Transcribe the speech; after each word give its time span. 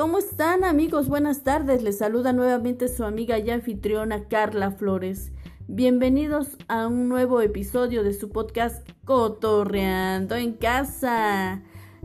¿Cómo 0.00 0.16
están 0.16 0.64
amigos? 0.64 1.08
Buenas 1.10 1.44
tardes. 1.44 1.82
Les 1.82 1.98
saluda 1.98 2.32
nuevamente 2.32 2.88
su 2.88 3.04
amiga 3.04 3.38
y 3.38 3.50
anfitriona 3.50 4.28
Carla 4.28 4.70
Flores. 4.70 5.30
Bienvenidos 5.68 6.56
a 6.68 6.86
un 6.86 7.10
nuevo 7.10 7.42
episodio 7.42 8.02
de 8.02 8.14
su 8.14 8.30
podcast 8.30 8.88
Cotorreando 9.04 10.36
en 10.36 10.54
casa. 10.54 11.62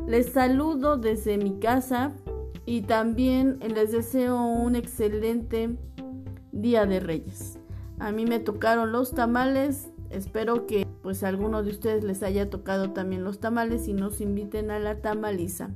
Les 0.07 0.34
saludo 0.34 0.97
desde 0.97 1.37
mi 1.37 1.57
casa 1.57 2.11
y 2.65 2.81
también 2.81 3.59
les 3.61 3.93
deseo 3.93 4.41
un 4.45 4.75
excelente 4.75 5.77
Día 6.51 6.85
de 6.85 6.99
Reyes. 6.99 7.59
A 7.99 8.12
mí 8.12 8.25
me 8.25 8.39
tocaron 8.39 8.91
los 8.91 9.12
tamales. 9.12 9.89
Espero 10.09 10.67
que 10.67 10.85
pues 11.01 11.23
a 11.23 11.29
alguno 11.29 11.63
de 11.63 11.70
ustedes 11.70 12.03
les 12.03 12.23
haya 12.23 12.49
tocado 12.49 12.91
también 12.91 13.23
los 13.23 13.39
tamales 13.39 13.87
y 13.87 13.93
nos 13.93 14.20
inviten 14.20 14.70
a 14.70 14.79
la 14.79 14.99
tamaliza. 14.99 15.70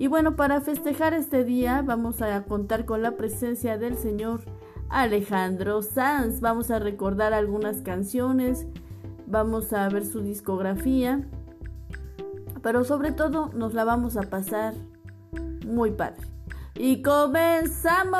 Y 0.00 0.08
bueno, 0.08 0.34
para 0.34 0.62
festejar 0.62 1.12
este 1.12 1.44
día 1.44 1.82
vamos 1.82 2.22
a 2.22 2.42
contar 2.44 2.86
con 2.86 3.02
la 3.02 3.18
presencia 3.18 3.76
del 3.76 3.98
señor 3.98 4.40
Alejandro 4.88 5.82
Sanz. 5.82 6.40
Vamos 6.40 6.70
a 6.70 6.78
recordar 6.78 7.34
algunas 7.34 7.82
canciones, 7.82 8.66
vamos 9.26 9.74
a 9.74 9.86
ver 9.90 10.06
su 10.06 10.22
discografía, 10.22 11.28
pero 12.62 12.82
sobre 12.84 13.12
todo 13.12 13.50
nos 13.52 13.74
la 13.74 13.84
vamos 13.84 14.16
a 14.16 14.22
pasar 14.22 14.72
muy 15.66 15.90
padre. 15.90 16.26
Y 16.76 17.02
comenzamos. 17.02 18.14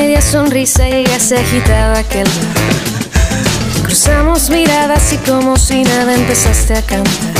Media 0.00 0.22
sonrisa 0.22 0.88
y 0.88 1.04
ya 1.04 1.18
se 1.18 1.36
agitaba 1.36 1.98
aquel 1.98 2.28
Cruzamos 3.82 4.48
miradas 4.48 5.12
y 5.12 5.16
como 5.28 5.56
si 5.56 5.82
nada 5.82 6.14
empezaste 6.14 6.76
a 6.76 6.82
cantar. 6.82 7.34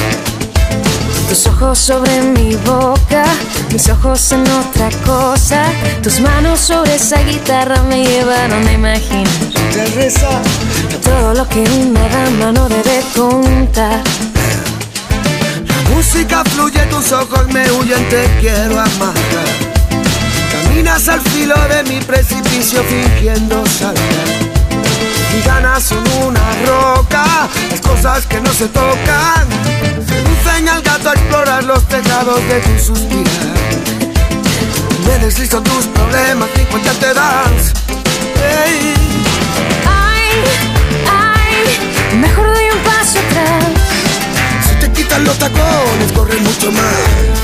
Tus 1.29 1.47
ojos 1.47 1.79
sobre 1.79 2.21
mi 2.23 2.57
boca, 2.57 3.25
mis 3.71 3.89
ojos 3.91 4.33
en 4.33 4.43
otra 4.51 4.89
cosa. 5.07 5.63
Tus 6.03 6.21
manos 6.21 6.59
sobre 6.59 6.97
esa 6.97 7.23
guitarra 7.23 7.81
me 7.83 8.05
llevaron 8.05 8.67
a 8.67 8.73
imaginar 8.73 9.29
todo 11.05 11.35
lo 11.35 11.49
que 11.49 11.61
una 11.61 12.09
dama 12.09 12.53
no 12.53 12.69
debe 12.69 13.03
contar. 13.15 14.03
La 15.69 15.95
música 15.95 16.43
fluye, 16.45 16.81
tus 16.87 17.13
ojos 17.13 17.47
me 17.53 17.71
huyen, 17.71 18.09
te 18.09 18.25
quiero 18.41 18.81
amar. 18.81 19.48
Caminas 20.79 21.09
al 21.09 21.21
filo 21.23 21.57
de 21.71 21.83
mi 21.93 21.99
precipicio 22.03 22.85
fingiendo 22.85 23.67
saltar. 23.67 24.05
Y 25.37 25.45
ganas 25.45 25.83
son 25.83 26.05
una 26.25 26.41
roca, 26.67 27.49
las 27.69 27.81
cosas 27.81 28.25
que 28.27 28.41
no 28.41 28.53
se 28.53 28.69
tocan. 28.69 29.49
Seducen 30.07 30.69
al 30.69 30.81
gato 30.83 31.11
a 31.11 31.15
explorar 31.15 31.65
los 31.65 31.83
tejados 31.89 32.41
de 32.47 32.61
tu 32.61 32.79
suspirar. 32.79 33.57
Me 35.05 35.19
deslizo 35.19 35.61
tus 35.63 35.87
problemas 35.87 36.49
y 36.55 36.65
cuenta 36.67 36.93
te 36.93 37.13
das. 37.13 37.73
Ay, 39.85 40.45
ay, 41.11 42.19
mejor 42.19 42.55
doy 42.55 42.65
un 42.73 42.79
paso 42.85 43.19
atrás. 43.19 43.65
Si 44.69 44.77
te 44.77 44.93
quitan 44.93 45.25
los 45.25 45.37
tacones, 45.41 46.13
corre 46.15 46.37
mucho 46.37 46.71
más. 46.71 47.39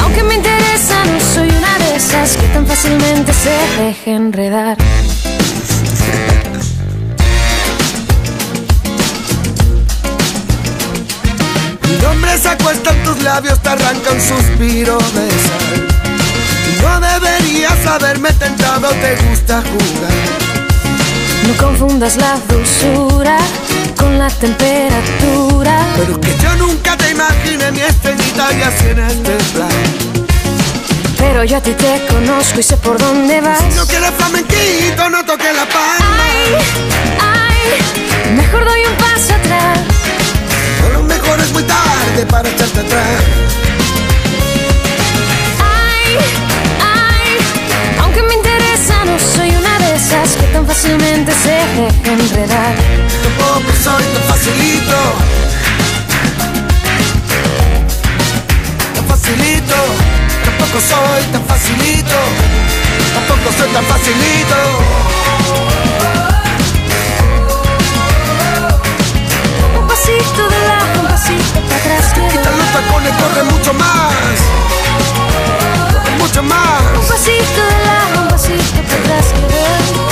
Aunque 0.00 0.22
me 0.22 0.34
interesa, 0.34 1.04
no 1.04 1.20
soy 1.34 1.48
una 1.48 1.78
de 1.78 1.96
esas 1.96 2.36
que 2.36 2.46
tan 2.48 2.66
fácilmente 2.66 3.32
se 3.32 3.82
deje 3.82 4.14
enredar. 4.14 4.76
Mi 11.88 11.96
nombre 12.02 12.38
se 12.38 12.48
acuesta 12.48 12.90
en 12.90 13.02
tus 13.02 13.22
labios, 13.22 13.60
te 13.60 13.68
arranca 13.68 14.12
un 14.12 14.20
suspiro 14.20 14.98
de 14.98 15.30
sal. 15.46 15.86
No 16.82 17.00
deberías 17.00 17.86
haberme 17.86 18.32
tentado, 18.32 18.88
te 18.88 19.16
gusta 19.28 19.62
jugar. 19.62 20.31
No 21.46 21.56
confundas 21.56 22.16
la 22.16 22.38
dulzura 22.48 23.36
con 23.96 24.18
la 24.18 24.28
temperatura. 24.28 25.86
Pero 25.96 26.20
que 26.20 26.36
yo 26.38 26.56
nunca 26.56 26.96
te 26.96 27.10
imaginé 27.10 27.72
mi 27.72 27.80
estrellita 27.80 28.52
y 28.52 28.62
así 28.62 28.86
en 28.88 28.98
este 29.00 29.36
plan. 29.52 29.68
Pero 31.18 31.44
yo 31.44 31.56
a 31.56 31.60
ti 31.60 31.72
te 31.72 32.06
conozco 32.06 32.60
y 32.60 32.62
sé 32.62 32.76
por 32.76 32.98
dónde 32.98 33.40
vas. 33.40 33.58
Si 33.58 33.74
no 33.76 33.86
quieres 33.86 34.10
flamenquito, 34.10 35.10
no 35.10 35.24
toques 35.24 35.54
la 35.54 35.66
palma. 35.66 36.16
Ay, 36.24 36.54
ay, 37.20 38.34
mejor 38.34 38.64
doy 38.64 38.80
un 38.84 38.96
paso 38.96 39.34
atrás. 39.34 39.78
A 40.84 40.88
lo 40.92 41.02
mejor 41.04 41.40
es 41.40 41.52
muy 41.52 41.62
tarde 41.62 42.26
para 42.28 42.48
echarte 42.48 42.80
atrás. 42.80 43.61
Tan 50.62 50.76
fácilmente 50.76 51.32
se 51.42 51.50
deja 51.50 52.12
enredar. 52.12 52.74
Tampoco 53.22 53.72
soy 53.82 54.04
tan 54.14 54.22
facilito. 54.28 54.98
Tan 58.94 59.04
facilito. 59.06 59.74
Tampoco 60.44 60.78
soy 60.80 61.22
tan 61.32 61.44
facilito. 61.46 62.18
Tampoco 63.14 63.52
soy 63.58 63.68
tan 63.72 63.84
facilito. 63.84 64.56
Un 69.78 69.88
pasito 69.88 70.42
de 70.48 70.60
lado, 70.68 71.00
un 71.00 71.06
pasito 71.08 71.60
para 71.68 71.76
atrás. 71.80 72.12
que 72.14 72.28
Quita 72.28 72.50
los 72.50 72.72
tacones, 72.72 73.12
corre 73.20 73.42
mucho 73.44 73.74
más. 73.74 74.12
Mucho 76.18 76.40
Un 76.40 76.48
más. 76.48 76.82
pasito 77.08 77.62
de 77.72 77.78
lado, 77.86 78.22
un 78.22 78.28
pasito 78.28 78.82
para 78.86 79.18
atrás. 79.18 80.11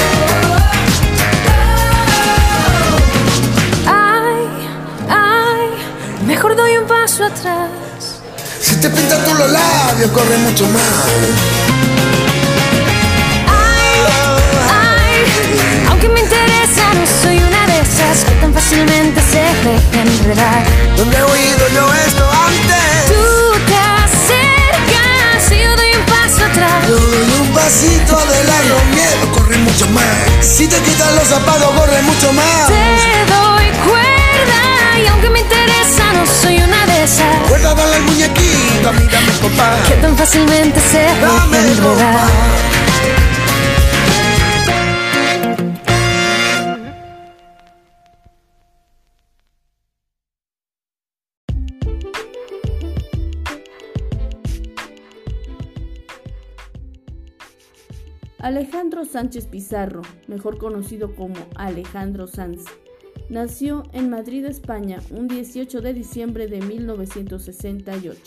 Doy 6.61 6.77
un 6.77 6.87
paso 6.87 7.25
atrás. 7.25 7.71
Si 8.61 8.77
te 8.77 8.89
pintas 8.91 9.25
tú 9.25 9.35
los 9.35 9.51
labios, 9.51 10.11
corre 10.11 10.37
mucho 10.39 10.67
más. 10.69 10.83
Ay, 13.49 14.01
ay, 14.69 15.17
aunque 15.89 16.09
me 16.09 16.21
interesa, 16.21 16.83
no 16.99 17.05
soy 17.23 17.39
una 17.39 17.63
de 17.67 17.81
esas 17.81 18.25
que 18.27 18.35
tan 18.43 18.53
fácilmente 18.53 19.21
se 19.33 19.39
deja 19.49 19.71
enredar. 20.03 20.65
¿Dónde 20.97 21.17
he 21.17 21.23
oído 21.23 21.65
yo 21.77 21.85
esto 22.07 22.25
antes? 22.49 22.89
Tú 23.13 23.25
te 23.71 23.79
acercas 24.05 25.43
y 25.53 25.63
yo 25.65 25.71
doy 25.81 25.93
un 26.01 26.07
paso 26.15 26.41
atrás. 26.51 26.89
Yo 26.89 26.97
doy 26.99 27.31
un 27.41 27.49
pasito 27.55 28.17
de 28.33 28.39
largo 28.53 28.79
miedo, 28.97 29.23
corre 29.35 29.57
mucho 29.59 29.87
más. 29.99 30.15
Si 30.43 30.69
te 30.69 30.79
quitas 30.83 31.15
los 31.15 31.27
zapatos, 31.29 31.71
corre 31.79 32.03
mucho 32.03 32.33
más. 32.35 32.67
Te 32.67 33.33
doy 33.33 33.50
no 36.21 36.27
soy 36.27 36.57
una 36.57 36.87
de 36.87 37.05
esas 37.05 37.49
Cuerda, 37.49 37.75
dale 37.75 37.97
al 37.97 38.03
muñequito, 38.03 38.93
mírame, 38.93 39.33
papá. 39.41 39.77
que 39.89 39.95
tan 39.95 40.17
fácilmente 40.17 40.81
se 40.81 41.03
Dame 41.21 41.59
enredar. 41.59 42.31
Alejandro 58.39 59.05
Sánchez 59.05 59.47
Pizarro, 59.47 60.03
mejor 60.27 60.59
conocido 60.59 61.15
como 61.15 61.37
Alejandro 61.57 62.27
Sanz, 62.27 62.65
nació 63.31 63.85
en 63.93 64.11
Madrid, 64.11 64.45
España, 64.45 65.01
un 65.11 65.29
18 65.29 65.81
de 65.81 65.95
diciembre 65.95 66.49
de 66.49 66.61
1968. 66.61 68.21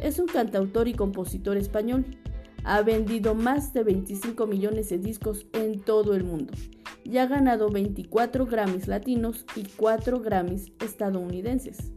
Es 0.00 0.18
un 0.18 0.26
cantautor 0.26 0.88
y 0.88 0.94
compositor 0.94 1.56
español. 1.56 2.04
Ha 2.64 2.82
vendido 2.82 3.34
más 3.34 3.72
de 3.72 3.84
25 3.84 4.46
millones 4.46 4.88
de 4.90 4.98
discos 4.98 5.46
en 5.52 5.80
todo 5.80 6.14
el 6.14 6.24
mundo 6.24 6.52
y 7.04 7.18
ha 7.18 7.26
ganado 7.26 7.70
24 7.70 8.46
Grammys 8.46 8.88
latinos 8.88 9.46
y 9.54 9.64
4 9.76 10.20
Grammys 10.20 10.72
estadounidenses. 10.80 11.92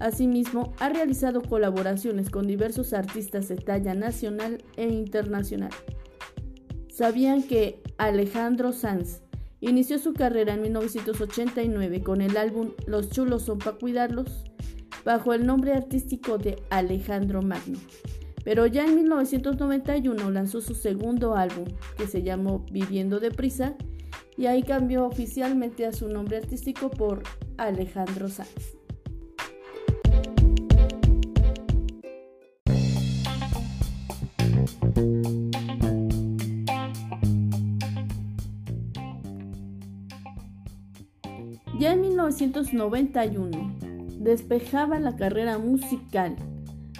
Asimismo, 0.00 0.72
ha 0.78 0.88
realizado 0.88 1.42
colaboraciones 1.42 2.30
con 2.30 2.46
diversos 2.46 2.92
artistas 2.92 3.48
de 3.48 3.56
talla 3.56 3.94
nacional 3.94 4.62
e 4.76 4.88
internacional. 4.88 5.70
¿Sabían 6.88 7.42
que 7.42 7.82
Alejandro 7.98 8.72
Sanz 8.72 9.22
inició 9.60 9.98
su 9.98 10.12
carrera 10.12 10.54
en 10.54 10.62
1989 10.62 12.02
con 12.02 12.20
el 12.20 12.36
álbum 12.36 12.72
Los 12.86 13.10
chulos 13.10 13.42
son 13.42 13.58
para 13.58 13.76
cuidarlos? 13.76 14.44
bajo 15.06 15.32
el 15.32 15.46
nombre 15.46 15.72
artístico 15.72 16.36
de 16.36 16.60
Alejandro 16.68 17.40
Magno. 17.40 17.78
Pero 18.44 18.66
ya 18.66 18.84
en 18.84 18.96
1991 18.96 20.30
lanzó 20.30 20.60
su 20.60 20.74
segundo 20.74 21.36
álbum, 21.36 21.66
que 21.96 22.08
se 22.08 22.22
llamó 22.22 22.66
Viviendo 22.72 23.20
Deprisa, 23.20 23.76
y 24.36 24.46
ahí 24.46 24.64
cambió 24.64 25.06
oficialmente 25.06 25.86
a 25.86 25.92
su 25.92 26.08
nombre 26.08 26.38
artístico 26.38 26.90
por 26.90 27.22
Alejandro 27.56 28.28
Sanz. 28.28 28.76
Ya 41.78 41.92
en 41.92 42.00
1991 42.00 43.76
despejaba 44.18 44.98
la 44.98 45.14
carrera 45.16 45.58
musical 45.58 46.36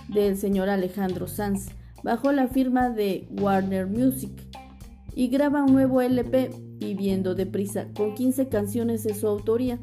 del 0.08 0.36
señor 0.36 0.68
Alejandro 0.68 1.28
Sanz 1.28 1.68
bajo 2.02 2.30
la 2.30 2.46
firma 2.46 2.90
de 2.90 3.26
Warner 3.40 3.86
Music 3.86 4.30
y 5.14 5.28
graba 5.28 5.64
un 5.64 5.72
nuevo 5.72 6.02
LP 6.02 6.50
Viviendo 6.78 7.34
deprisa 7.34 7.86
con 7.96 8.14
15 8.14 8.48
canciones 8.48 9.02
de 9.02 9.14
su 9.14 9.26
autoría. 9.26 9.78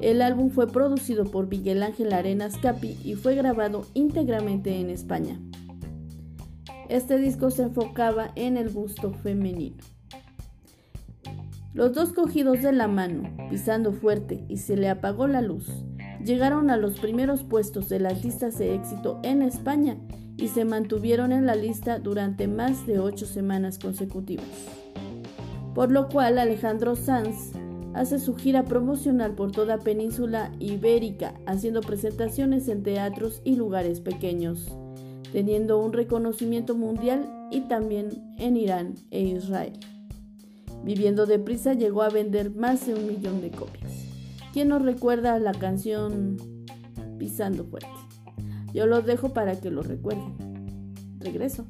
El 0.00 0.20
álbum 0.20 0.50
fue 0.50 0.66
producido 0.66 1.26
por 1.26 1.46
Miguel 1.46 1.84
Ángel 1.84 2.12
Arenas 2.12 2.56
Capi 2.56 2.98
y 3.04 3.14
fue 3.14 3.36
grabado 3.36 3.86
íntegramente 3.94 4.80
en 4.80 4.90
España. 4.90 5.40
Este 6.88 7.18
disco 7.18 7.52
se 7.52 7.62
enfocaba 7.62 8.32
en 8.34 8.56
el 8.56 8.70
gusto 8.70 9.12
femenino. 9.12 9.93
Los 11.74 11.92
dos 11.92 12.12
cogidos 12.12 12.62
de 12.62 12.70
la 12.70 12.86
mano, 12.86 13.28
pisando 13.50 13.92
fuerte 13.92 14.44
y 14.48 14.58
se 14.58 14.76
le 14.76 14.88
apagó 14.88 15.26
la 15.26 15.42
luz, 15.42 15.66
llegaron 16.24 16.70
a 16.70 16.76
los 16.76 17.00
primeros 17.00 17.42
puestos 17.42 17.88
de 17.88 17.98
las 17.98 18.24
listas 18.24 18.56
de 18.58 18.76
éxito 18.76 19.18
en 19.24 19.42
España 19.42 19.96
y 20.36 20.48
se 20.48 20.64
mantuvieron 20.64 21.32
en 21.32 21.46
la 21.46 21.56
lista 21.56 21.98
durante 21.98 22.46
más 22.46 22.86
de 22.86 23.00
ocho 23.00 23.26
semanas 23.26 23.80
consecutivas. 23.80 24.46
Por 25.74 25.90
lo 25.90 26.08
cual 26.08 26.38
Alejandro 26.38 26.94
Sanz 26.94 27.50
hace 27.92 28.20
su 28.20 28.36
gira 28.36 28.64
promocional 28.64 29.34
por 29.34 29.50
toda 29.50 29.78
península 29.78 30.52
ibérica, 30.60 31.34
haciendo 31.44 31.80
presentaciones 31.80 32.68
en 32.68 32.84
teatros 32.84 33.42
y 33.42 33.56
lugares 33.56 33.98
pequeños, 33.98 34.68
teniendo 35.32 35.80
un 35.80 35.92
reconocimiento 35.92 36.76
mundial 36.76 37.28
y 37.50 37.62
también 37.62 38.10
en 38.38 38.56
Irán 38.56 38.94
e 39.10 39.22
Israel. 39.22 39.72
Viviendo 40.84 41.24
deprisa 41.24 41.72
llegó 41.72 42.02
a 42.02 42.10
vender 42.10 42.54
más 42.54 42.86
de 42.86 42.94
un 42.94 43.06
millón 43.06 43.40
de 43.40 43.50
copias. 43.50 43.90
¿Quién 44.52 44.68
nos 44.68 44.82
recuerda 44.82 45.38
la 45.38 45.52
canción 45.52 46.36
Pisando 47.18 47.64
Fuerte? 47.64 47.88
Yo 48.74 48.86
los 48.86 49.06
dejo 49.06 49.32
para 49.32 49.58
que 49.58 49.70
lo 49.70 49.82
recuerden. 49.82 50.34
Regreso. 51.20 51.66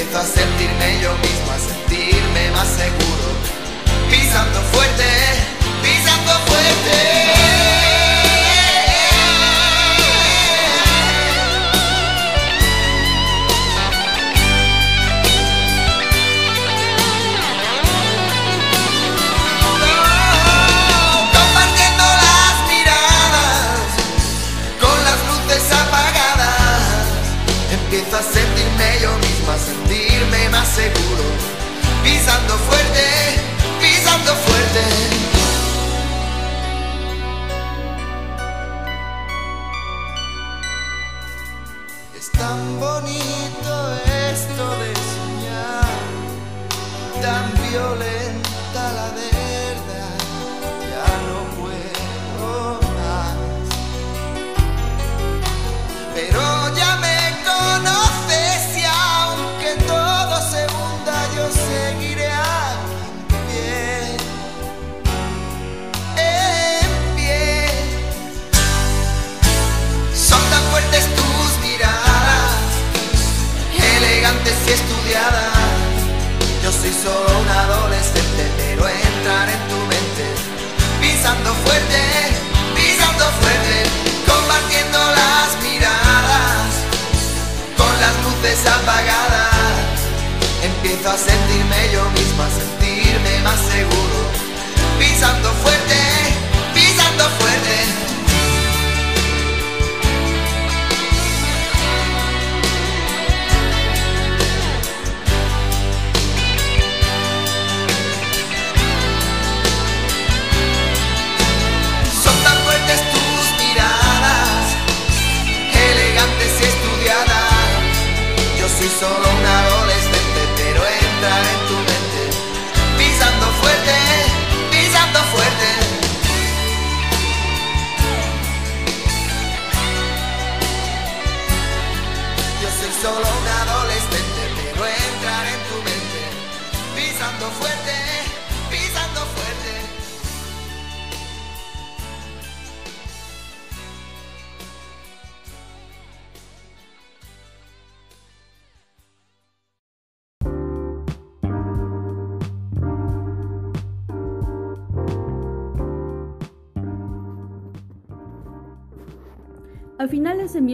Empiezo 0.00 0.18
a 0.18 0.24
sentirme 0.24 0.98
yo 1.02 1.12
mismo, 1.18 1.52
a 1.52 1.58
sentirme 1.58 2.50
más 2.52 2.68
seguro, 2.68 3.36
pisando 4.10 4.62
fuerte, 4.72 5.04
pisando 5.82 6.32
fuerte. 6.46 7.59
Sentirme 30.30 30.48
más 30.50 30.68
seguro, 30.68 31.24
pisando 32.02 32.56
fuerte, 32.58 33.40
pisando 33.80 34.34
fuerte. 34.34 35.39
Soy 76.90 77.02
solo 77.02 77.40
un 77.40 77.48
adolescente, 77.48 78.50
pero 78.56 78.88
entrar 78.88 79.48
en 79.48 79.68
tu 79.68 79.76
mente, 79.76 80.24
pisando 81.00 81.54
fuerte, 81.64 82.00
pisando 82.74 83.24
fuerte, 83.40 83.84
compartiendo 84.26 84.98
las 84.98 85.62
miradas, 85.62 86.70
con 87.76 87.92
las 88.00 88.14
luces 88.24 88.66
apagadas, 88.66 89.98
empiezo 90.62 91.10
a 91.10 91.16
sentirme 91.16 91.92
yo 91.92 92.04
mismo, 92.10 92.42
a 92.42 92.50
sentirme 92.50 93.40
más 93.42 93.60
seguro, 93.60 94.18
pisando 94.98 95.52
fuerte, 95.62 96.09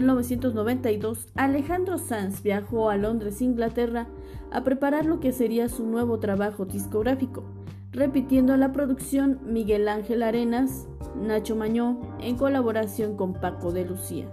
1992, 0.06 1.28
Alejandro 1.34 1.98
Sanz 1.98 2.40
viajó 2.42 2.90
a 2.90 2.96
Londres, 2.96 3.42
Inglaterra, 3.42 4.06
a 4.52 4.62
preparar 4.62 5.04
lo 5.04 5.18
que 5.18 5.32
sería 5.32 5.68
su 5.68 5.84
nuevo 5.84 6.20
trabajo 6.20 6.64
discográfico, 6.64 7.42
repitiendo 7.90 8.56
la 8.56 8.70
producción 8.70 9.40
Miguel 9.44 9.88
Ángel 9.88 10.22
Arenas, 10.22 10.86
Nacho 11.20 11.56
Mañó, 11.56 12.00
en 12.20 12.36
colaboración 12.36 13.16
con 13.16 13.32
Paco 13.32 13.72
de 13.72 13.84
Lucía. 13.84 14.30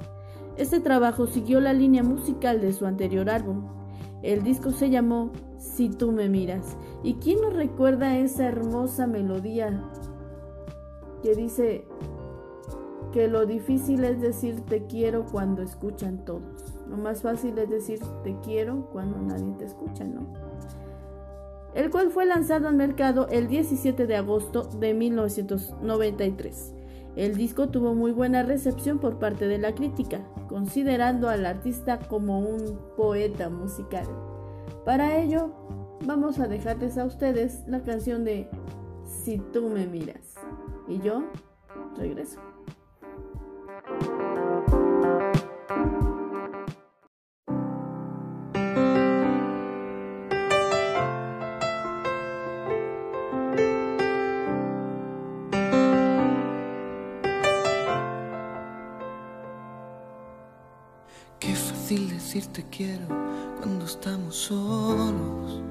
Este 0.57 0.79
trabajo 0.79 1.25
siguió 1.25 1.59
la 1.59 1.73
línea 1.73 2.03
musical 2.03 2.61
de 2.61 2.73
su 2.73 2.85
anterior 2.85 3.29
álbum. 3.29 3.65
El 4.21 4.43
disco 4.43 4.69
se 4.69 4.91
llamó 4.91 5.31
Si 5.57 5.89
tú 5.89 6.11
me 6.11 6.29
miras. 6.29 6.77
¿Y 7.03 7.15
quién 7.15 7.41
nos 7.41 7.53
recuerda 7.53 8.17
esa 8.19 8.45
hermosa 8.45 9.07
melodía 9.07 9.83
que 11.23 11.33
dice 11.33 11.87
que 13.13 13.27
lo 13.27 13.45
difícil 13.45 14.03
es 14.03 14.19
decir 14.19 14.61
te 14.61 14.85
quiero 14.87 15.25
cuando 15.25 15.61
escuchan 15.61 16.25
todos. 16.25 16.73
Lo 16.89 16.97
más 16.97 17.21
fácil 17.21 17.57
es 17.59 17.69
decir 17.69 17.99
te 18.23 18.35
quiero 18.41 18.89
cuando 18.91 19.19
nadie 19.19 19.53
te 19.57 19.65
escucha, 19.65 20.03
¿no? 20.03 20.33
El 21.75 21.89
cual 21.89 22.09
fue 22.09 22.25
lanzado 22.25 22.67
al 22.67 22.75
mercado 22.75 23.27
el 23.29 23.47
17 23.47 24.05
de 24.07 24.15
agosto 24.15 24.63
de 24.63 24.93
1993. 24.93 26.73
El 27.15 27.37
disco 27.37 27.69
tuvo 27.69 27.93
muy 27.93 28.11
buena 28.11 28.41
recepción 28.41 28.97
por 28.97 29.19
parte 29.19 29.47
de 29.47 29.59
la 29.59 29.75
crítica, 29.75 30.21
considerando 30.49 31.29
al 31.29 31.45
artista 31.45 31.99
como 31.99 32.39
un 32.39 32.79
poeta 32.97 33.49
musical. 33.49 34.07
Para 34.85 35.17
ello, 35.17 35.51
vamos 36.05 36.39
a 36.39 36.47
dejarles 36.47 36.97
a 36.97 37.05
ustedes 37.05 37.63
la 37.67 37.81
canción 37.83 38.23
de 38.23 38.49
Si 39.05 39.37
tú 39.37 39.69
me 39.69 39.85
miras. 39.85 40.35
Y 40.87 40.99
yo 40.99 41.23
regreso. 41.95 42.52
Te 62.53 62.63
quiero 62.69 63.07
cuando 63.59 63.85
estamos 63.85 64.35
solos. 64.35 65.61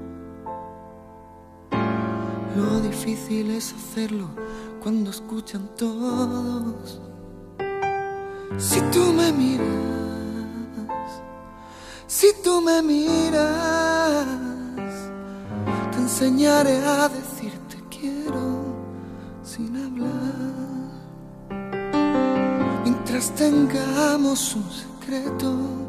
Lo 2.57 2.81
difícil 2.81 3.53
es 3.53 3.73
hacerlo 3.73 4.29
cuando 4.83 5.11
escuchan 5.11 5.71
todos. 5.77 7.01
Si 8.59 8.81
tú 8.91 9.13
me 9.13 9.33
miras, 9.33 9.67
si 12.09 12.33
tú 12.43 12.61
me 12.61 12.83
miras, 12.83 14.27
te 15.93 15.99
enseñaré 15.99 16.85
a 16.85 17.09
decir 17.09 17.53
te 17.69 17.97
quiero 17.97 18.75
sin 19.45 19.77
hablar. 19.77 20.33
Mientras 22.83 23.31
tengamos 23.37 24.57
un 24.57 24.69
secreto 24.71 25.82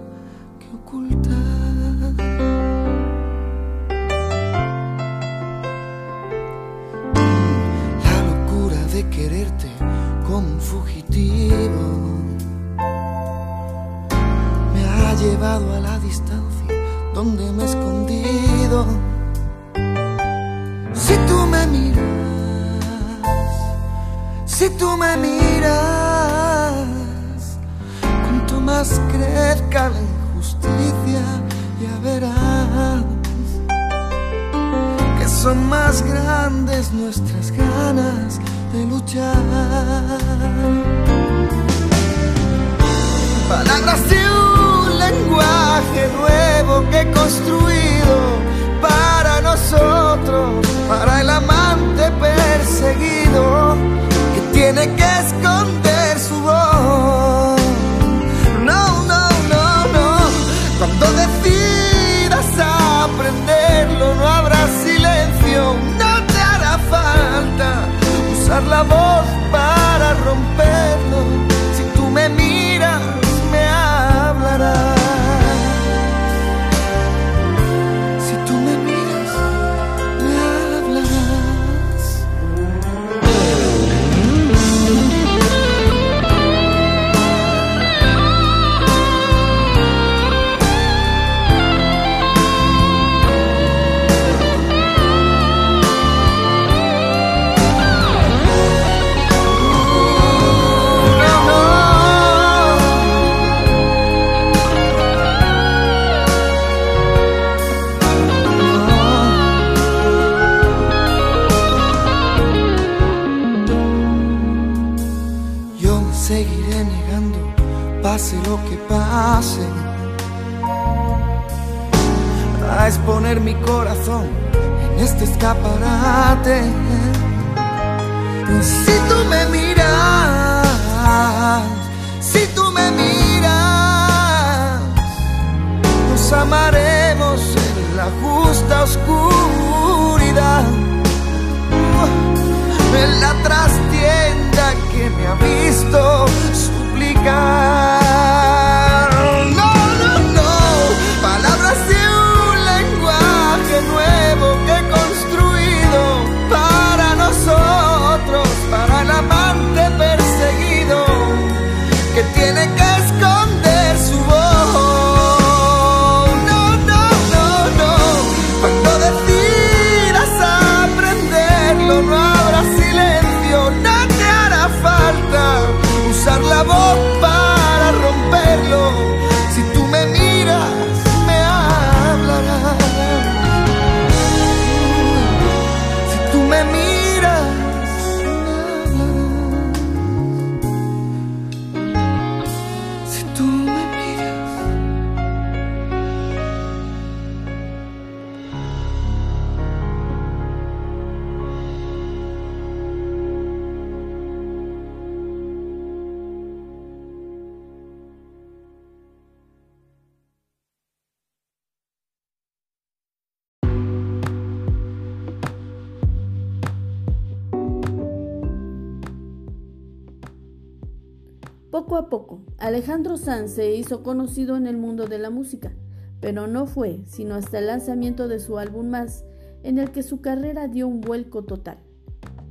Poco 221.73 221.95
a 221.95 222.07
poco, 222.07 222.43
Alejandro 222.59 223.17
Sanz 223.17 223.53
se 223.53 223.73
hizo 223.73 224.03
conocido 224.03 224.57
en 224.57 224.67
el 224.67 224.77
mundo 224.77 225.07
de 225.07 225.17
la 225.17 225.31
música, 225.31 225.73
pero 226.21 226.45
no 226.45 226.67
fue 226.67 226.99
sino 227.07 227.33
hasta 227.33 227.57
el 227.57 227.65
lanzamiento 227.65 228.27
de 228.27 228.39
su 228.39 228.59
álbum 228.59 228.91
Más, 228.91 229.25
en 229.63 229.79
el 229.79 229.89
que 229.89 230.03
su 230.03 230.21
carrera 230.21 230.67
dio 230.67 230.87
un 230.87 231.01
vuelco 231.01 231.45
total. 231.45 231.79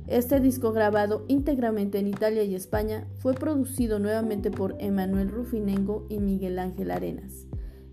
Este 0.07 0.41
disco 0.41 0.73
grabado 0.73 1.23
íntegramente 1.29 1.99
en 1.99 2.09
Italia 2.09 2.43
y 2.43 2.53
España 2.53 3.07
fue 3.19 3.33
producido 3.33 3.97
nuevamente 3.97 4.51
por 4.51 4.75
Emanuel 4.79 5.29
Rufinengo 5.29 6.05
y 6.09 6.19
Miguel 6.19 6.59
Ángel 6.59 6.91
Arenas, 6.91 7.47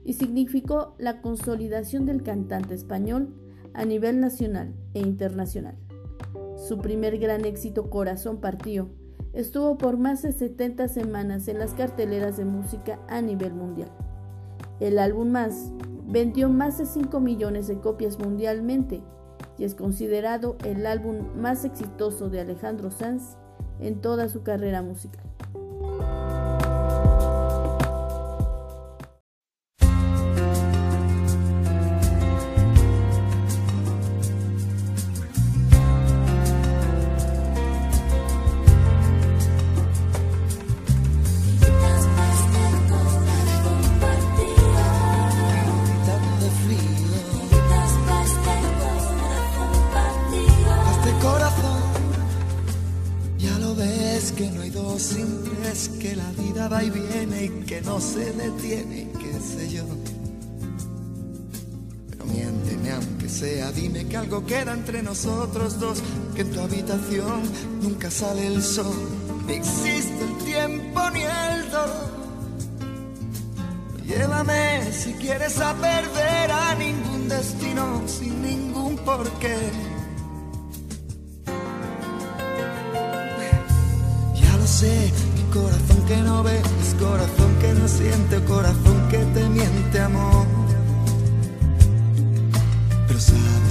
y 0.04 0.14
significó 0.14 0.96
la 0.98 1.22
consolidación 1.22 2.06
del 2.06 2.24
cantante 2.24 2.74
español 2.74 3.36
a 3.72 3.84
nivel 3.84 4.18
nacional 4.18 4.74
e 4.94 4.98
internacional. 4.98 5.76
Su 6.56 6.78
primer 6.78 7.18
gran 7.18 7.44
éxito 7.44 7.88
Corazón 7.88 8.40
Partió 8.40 8.90
estuvo 9.32 9.78
por 9.78 9.96
más 9.96 10.22
de 10.22 10.32
70 10.32 10.88
semanas 10.88 11.48
en 11.48 11.58
las 11.58 11.74
carteleras 11.74 12.36
de 12.36 12.44
música 12.44 12.98
a 13.08 13.20
nivel 13.22 13.54
mundial. 13.54 13.90
El 14.80 14.98
álbum 14.98 15.30
Más 15.30 15.72
vendió 16.06 16.48
más 16.48 16.78
de 16.78 16.86
5 16.86 17.20
millones 17.20 17.68
de 17.68 17.78
copias 17.78 18.18
mundialmente 18.18 19.02
y 19.58 19.64
es 19.64 19.74
considerado 19.74 20.56
el 20.64 20.86
álbum 20.86 21.18
más 21.36 21.64
exitoso 21.64 22.30
de 22.30 22.40
Alejandro 22.40 22.90
Sanz 22.90 23.36
en 23.78 24.00
toda 24.00 24.28
su 24.28 24.42
carrera 24.42 24.82
musical. 24.82 25.22
Entre 64.90 65.04
nosotros 65.04 65.78
dos, 65.78 66.02
que 66.34 66.40
en 66.40 66.50
tu 66.50 66.60
habitación 66.60 67.42
nunca 67.80 68.10
sale 68.10 68.44
el 68.48 68.60
sol, 68.60 68.92
ni 69.46 69.52
existe 69.52 70.24
el 70.24 70.36
tiempo 70.38 71.00
ni 71.10 71.22
el 71.22 71.70
dolor. 71.70 72.10
Llévame 74.04 74.92
si 74.92 75.12
quieres 75.12 75.60
a 75.60 75.74
perder 75.74 76.50
a 76.50 76.74
ningún 76.74 77.28
destino 77.28 78.02
sin 78.06 78.42
ningún 78.42 78.96
porqué. 78.96 79.58
Ya 84.34 84.56
lo 84.56 84.66
sé, 84.66 85.12
mi 85.36 85.42
corazón 85.52 86.04
que 86.08 86.16
no 86.16 86.42
ve 86.42 86.58
es 86.58 86.94
corazón 86.94 87.54
que 87.60 87.72
no 87.74 87.86
siente, 87.86 88.44
corazón 88.44 89.08
que 89.08 89.18
te 89.18 89.48
miente, 89.50 90.00
amor. 90.00 90.59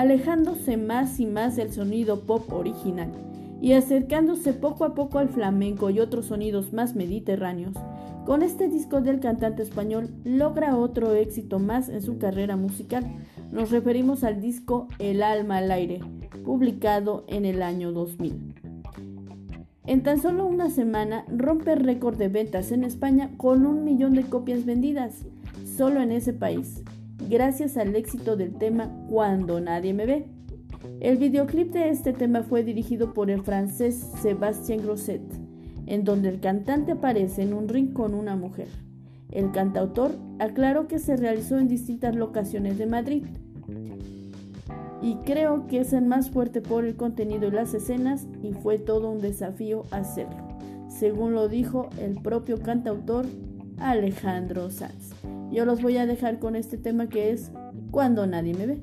alejándose 0.00 0.78
más 0.78 1.20
y 1.20 1.26
más 1.26 1.56
del 1.56 1.74
sonido 1.74 2.20
pop 2.20 2.50
original 2.54 3.10
y 3.60 3.74
acercándose 3.74 4.54
poco 4.54 4.86
a 4.86 4.94
poco 4.94 5.18
al 5.18 5.28
flamenco 5.28 5.90
y 5.90 6.00
otros 6.00 6.24
sonidos 6.24 6.72
más 6.72 6.96
mediterráneos. 6.96 7.74
Con 8.24 8.42
este 8.42 8.68
disco 8.68 9.02
del 9.02 9.20
cantante 9.20 9.62
español 9.62 10.08
logra 10.24 10.74
otro 10.78 11.12
éxito 11.12 11.58
más 11.58 11.90
en 11.90 12.00
su 12.00 12.16
carrera 12.16 12.56
musical. 12.56 13.04
Nos 13.52 13.70
referimos 13.70 14.24
al 14.24 14.40
disco 14.40 14.88
El 14.98 15.22
alma 15.22 15.58
al 15.58 15.70
aire, 15.70 16.00
publicado 16.46 17.26
en 17.28 17.44
el 17.44 17.60
año 17.60 17.92
2000. 17.92 18.54
En 19.84 20.02
tan 20.02 20.22
solo 20.22 20.46
una 20.46 20.70
semana 20.70 21.26
rompe 21.28 21.74
récord 21.74 22.16
de 22.16 22.28
ventas 22.28 22.72
en 22.72 22.84
España 22.84 23.32
con 23.36 23.66
un 23.66 23.84
millón 23.84 24.14
de 24.14 24.22
copias 24.22 24.64
vendidas, 24.64 25.26
solo 25.76 26.00
en 26.00 26.10
ese 26.10 26.32
país 26.32 26.84
gracias 27.28 27.76
al 27.76 27.94
éxito 27.96 28.36
del 28.36 28.54
tema 28.54 28.90
Cuando 29.08 29.60
nadie 29.60 29.92
me 29.94 30.06
ve. 30.06 30.26
El 31.00 31.18
videoclip 31.18 31.72
de 31.72 31.90
este 31.90 32.12
tema 32.12 32.42
fue 32.42 32.64
dirigido 32.64 33.12
por 33.12 33.30
el 33.30 33.42
francés 33.42 33.96
Sébastien 34.22 34.82
Grosset, 34.82 35.22
en 35.86 36.04
donde 36.04 36.28
el 36.28 36.40
cantante 36.40 36.92
aparece 36.92 37.42
en 37.42 37.52
un 37.52 37.68
ring 37.68 37.92
con 37.92 38.14
una 38.14 38.36
mujer. 38.36 38.68
El 39.30 39.52
cantautor 39.52 40.12
aclaró 40.38 40.88
que 40.88 40.98
se 40.98 41.16
realizó 41.16 41.58
en 41.58 41.68
distintas 41.68 42.16
locaciones 42.16 42.78
de 42.78 42.86
Madrid. 42.86 43.24
Y 45.02 45.14
creo 45.24 45.66
que 45.66 45.80
es 45.80 45.92
el 45.92 46.04
más 46.04 46.30
fuerte 46.30 46.60
por 46.60 46.84
el 46.84 46.96
contenido 46.96 47.48
y 47.48 47.52
las 47.52 47.72
escenas 47.72 48.26
y 48.42 48.52
fue 48.52 48.78
todo 48.78 49.10
un 49.10 49.20
desafío 49.20 49.84
hacerlo, 49.90 50.58
según 50.88 51.32
lo 51.32 51.48
dijo 51.48 51.88
el 51.98 52.20
propio 52.20 52.60
cantautor 52.60 53.24
Alejandro 53.78 54.70
Sanz. 54.70 55.14
Yo 55.52 55.64
los 55.64 55.82
voy 55.82 55.96
a 55.96 56.06
dejar 56.06 56.38
con 56.38 56.54
este 56.54 56.78
tema 56.78 57.08
que 57.08 57.32
es 57.32 57.50
Cuando 57.90 58.26
nadie 58.26 58.54
me 58.54 58.66
ve 58.66 58.82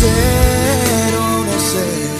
Ser 0.00 1.12
o 1.26 1.28
no 1.48 1.56
ser. 1.72 2.10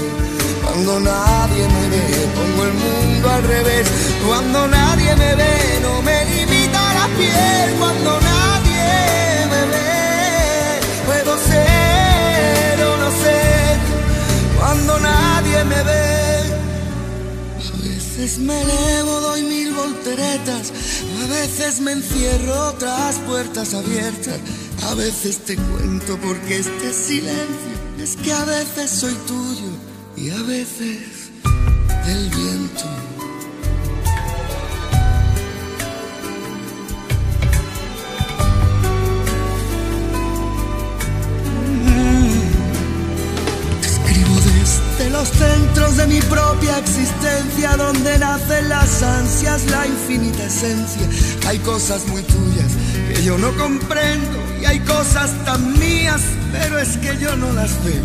Cuando 0.64 1.00
nadie 1.00 1.64
me 1.74 1.84
ve, 1.92 2.04
pongo 2.36 2.62
el 2.68 2.74
mundo 2.84 3.30
al 3.30 3.42
revés. 3.54 3.86
Cuando 4.26 4.68
nadie 4.68 5.10
me 5.22 5.30
ve, 5.40 5.54
no 5.86 6.02
me 6.02 6.16
limita 6.32 6.82
la 6.98 7.06
piel. 7.18 7.68
Cuando 7.78 8.10
nadie 8.32 8.88
me 9.52 9.62
ve, 9.72 9.90
puedo 11.06 11.32
ser 11.50 12.76
o 12.90 12.92
no 13.02 13.10
ser. 13.22 13.76
Cuando 14.58 14.92
nadie 15.00 15.58
me 15.72 15.80
ve. 15.88 16.06
A 17.68 17.76
veces 17.88 18.38
me 18.38 18.60
elevo, 18.62 19.20
doy 19.20 19.42
mil 19.42 19.72
volteretas. 19.72 20.72
A 21.22 21.26
veces 21.38 21.80
me 21.80 21.92
encierro 21.92 22.74
tras 22.78 23.16
puertas 23.28 23.74
abiertas. 23.74 24.38
A 24.88 24.94
veces 24.94 25.40
te 25.44 25.55
cuento 25.55 26.16
porque 26.16 26.61
este 26.61 26.94
silencio 26.94 27.74
es 28.03 28.16
que 28.16 28.33
a 28.33 28.42
veces 28.46 28.90
soy 28.90 29.12
tuyo 29.27 29.68
y 30.16 30.31
a 30.31 30.42
veces 30.44 31.31
del 32.07 32.31
viento. 32.31 32.85
Te 43.83 43.87
escribo 43.87 44.35
desde 44.40 45.11
los 45.11 45.29
centros 45.29 45.96
de 45.98 46.07
mi 46.07 46.20
propia 46.22 46.79
existencia, 46.79 47.77
donde 47.77 48.18
nacen 48.18 48.70
las 48.70 49.03
ansias, 49.03 49.66
la 49.66 49.87
infinita 49.87 50.46
esencia. 50.46 51.07
Hay 51.46 51.59
cosas 51.59 52.07
muy 52.07 52.22
tuyas 52.22 52.72
que 53.12 53.22
yo 53.22 53.37
no 53.37 53.55
comprendo 53.59 54.47
y 54.60 54.64
hay 54.64 54.80
cosas 54.80 55.30
tan 55.44 55.78
mías, 55.78 56.20
pero 56.52 56.78
es 56.78 56.96
que 56.98 57.16
yo 57.18 57.36
no 57.36 57.52
las 57.52 57.72
veo. 57.84 58.02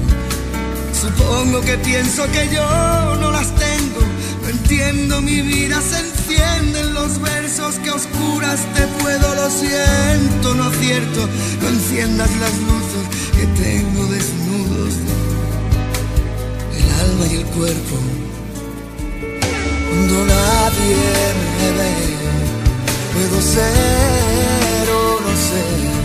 Supongo 0.93 1.61
que 1.61 1.77
pienso 1.79 2.25
que 2.31 2.49
yo 2.53 3.15
no 3.19 3.31
las 3.31 3.47
tengo. 3.55 4.01
No 4.41 4.49
entiendo, 4.49 5.21
mi 5.21 5.41
vida 5.41 5.81
se 5.81 5.99
enciende 5.99 6.81
en 6.81 6.93
los 6.93 7.19
versos 7.21 7.75
que 7.75 7.91
oscuras 7.91 8.59
te 8.75 8.87
puedo, 9.01 9.35
lo 9.35 9.49
siento, 9.49 10.53
no 10.55 10.69
cierto. 10.71 11.27
No 11.61 11.67
enciendas 11.69 12.29
las 12.37 12.53
luces 12.59 13.03
que 13.35 13.45
tengo 13.63 14.05
desnudos, 14.07 14.93
el 16.77 16.91
alma 17.01 17.25
y 17.31 17.35
el 17.37 17.45
cuerpo. 17.47 17.95
Cuando 19.89 20.25
nadie 20.25 20.95
me 21.59 21.71
ve, 21.77 21.93
puedo 23.13 23.41
ser 23.41 24.89
o 24.89 25.21
no 25.21 25.29
ser 25.29 26.02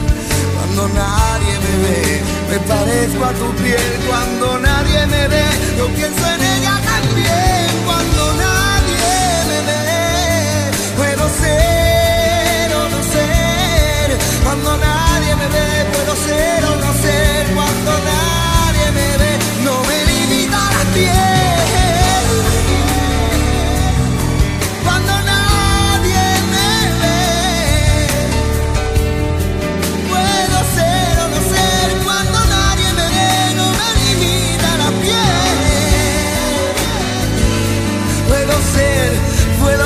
cuando 0.78 0.94
nadie 0.94 1.58
me 1.58 1.74
ve, 1.82 2.22
me 2.50 2.58
parezco 2.60 3.24
a 3.24 3.32
tu 3.32 3.52
piel 3.56 3.98
cuando 4.06 4.58
nadie 4.60 5.06
me 5.06 5.26
ve, 5.26 5.44
yo 5.76 5.88
pienso 5.88 6.24
en 6.34 6.40
ella 6.40 6.80
también 6.92 7.66
cuando 7.84 8.32
nadie 8.34 9.10
me 9.48 9.58
ve, 9.68 10.70
puedo 10.96 11.28
ser 11.42 12.76
o 12.76 12.88
no 12.90 13.02
ser, 13.12 14.18
cuando 14.44 14.76
nadie 14.76 15.34
me 15.34 15.48
ve, 15.48 15.84
puedo 15.92 16.14
ser 16.14 16.64
o 16.64 16.76
no 16.76 16.92
ser, 17.02 17.46
cuando 17.56 17.92
nadie 18.12 18.92
me 18.92 19.16
ve, 19.18 19.38
no 19.64 19.82
me 19.82 20.04
limita 20.06 20.58
la 20.58 20.94
piel. 20.94 21.27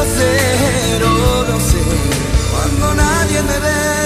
No 0.05 1.61
ser 1.61 1.83
cuando 2.51 2.95
nadie 2.95 3.43
me 3.43 3.59
ve. 3.59 4.03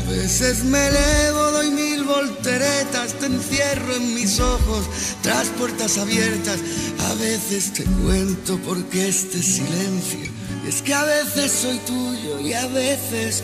A 0.00 0.10
veces 0.10 0.64
me 0.64 0.86
elevo, 0.86 1.50
doy 1.52 1.70
mil 1.70 2.04
volteretas, 2.04 3.14
te 3.14 3.26
encierro 3.26 3.94
en 3.94 4.14
mis 4.14 4.40
ojos 4.40 4.86
tras 5.22 5.48
puertas 5.48 5.98
abiertas. 5.98 6.58
A 7.10 7.14
veces 7.14 7.72
te 7.72 7.84
cuento 7.84 8.58
porque 8.64 9.08
este 9.08 9.42
silencio 9.42 10.30
es 10.66 10.82
que 10.82 10.94
a 10.94 11.04
veces 11.04 11.52
soy 11.52 11.78
tuyo 11.78 12.40
y 12.40 12.52
a 12.52 12.66
veces 12.68 13.42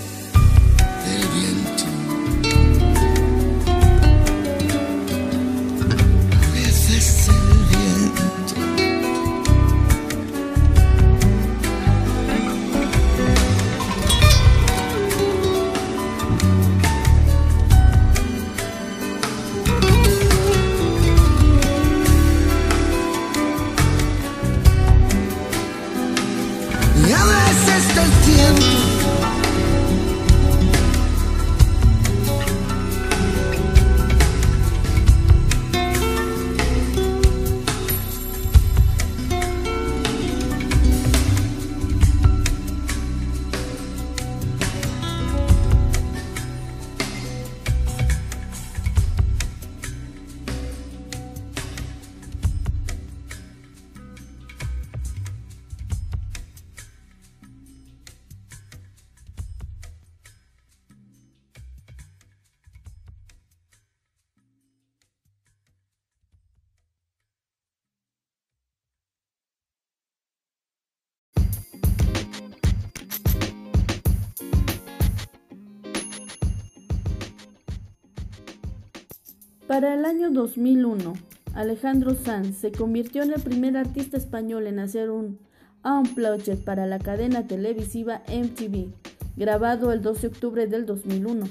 Para 79.72 79.94
el 79.94 80.04
año 80.04 80.30
2001, 80.30 81.14
Alejandro 81.54 82.14
Sanz 82.14 82.58
se 82.58 82.72
convirtió 82.72 83.22
en 83.22 83.32
el 83.32 83.40
primer 83.40 83.78
artista 83.78 84.18
español 84.18 84.66
en 84.66 84.78
hacer 84.78 85.08
un 85.08 85.38
Unplugged 85.82 86.58
para 86.58 86.84
la 86.84 86.98
cadena 86.98 87.46
televisiva 87.46 88.20
MTV, 88.28 88.92
grabado 89.34 89.90
el 89.90 90.02
12 90.02 90.20
de 90.20 90.26
octubre 90.26 90.66
del 90.66 90.84
2001, 90.84 91.46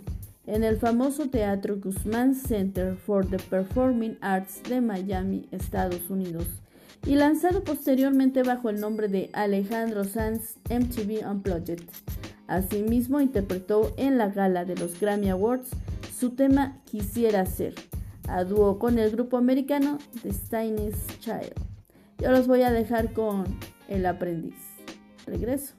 en 0.45 0.63
el 0.63 0.77
famoso 0.77 1.31
Teatro 1.31 1.77
Guzmán 1.77 2.35
Center 2.35 2.95
for 2.95 3.25
the 3.25 3.39
Performing 3.39 4.19
Arts 4.21 4.61
de 4.69 4.81
Miami, 4.81 5.47
Estados 5.49 6.07
Unidos. 6.11 6.45
y 7.07 7.15
lanzado 7.15 7.63
posteriormente 7.63 8.43
bajo 8.43 8.69
el 8.69 8.79
nombre 8.79 9.07
de 9.07 9.31
Alejandro 9.33 10.03
Sanz 10.03 10.57
MTV 10.69 11.27
Unplugged. 11.27 11.79
Asimismo 12.45 13.19
interpretó 13.19 13.91
en 13.97 14.19
la 14.19 14.29
gala 14.29 14.63
de 14.63 14.75
los 14.75 14.99
Grammy 14.99 15.31
Awards 15.31 15.71
su 16.15 16.35
tema 16.35 16.77
Quisiera 16.85 17.47
ser, 17.47 17.73
a 18.27 18.43
dúo 18.43 18.79
con 18.79 18.99
el 18.99 19.11
grupo 19.11 19.37
americano 19.37 19.97
The 20.23 20.31
Stein's 20.31 21.19
Child. 21.19 21.53
Yo 22.19 22.31
los 22.31 22.47
voy 22.47 22.61
a 22.61 22.71
dejar 22.71 23.13
con 23.13 23.45
El 23.87 24.05
aprendiz. 24.05 24.55
Regreso. 25.25 25.73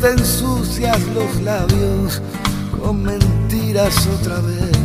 Te 0.00 0.12
ensucias 0.12 0.98
los 1.14 1.42
labios 1.42 2.22
con 2.80 3.02
mentiras 3.02 4.06
otra 4.06 4.40
vez. 4.40 4.78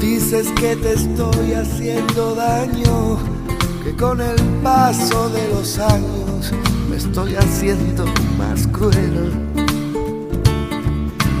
Dices 0.00 0.48
que 0.60 0.76
te 0.76 0.92
estoy 0.92 1.54
haciendo 1.54 2.34
daño, 2.34 3.18
que 3.82 3.96
con 3.96 4.20
el 4.20 4.36
paso 4.62 5.30
de 5.30 5.48
los 5.48 5.78
años 5.78 6.52
me 6.90 6.96
estoy 6.96 7.36
haciendo 7.36 8.04
más 8.36 8.66
cruel. 8.66 9.32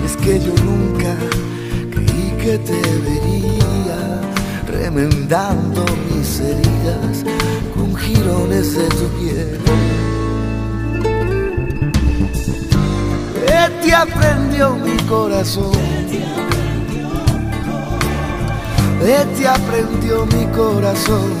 Es 0.04 0.16
que 0.16 0.40
yo 0.40 0.54
nunca 0.64 1.14
creí 1.90 2.34
que 2.42 2.58
te 2.58 2.80
vería 3.06 4.20
remendando 4.66 5.84
mis 6.10 6.40
heridas 6.40 7.24
con 7.74 7.94
jirones 7.96 8.74
de 8.74 8.88
tu 8.88 9.08
piel. 9.18 10.13
Te 13.84 13.94
aprendió 13.94 14.76
mi 14.76 14.96
corazón? 15.04 15.72
¿Qué 19.00 19.26
te 19.36 19.46
aprendió 19.46 20.26
mi 20.26 20.46
corazón? 20.46 21.32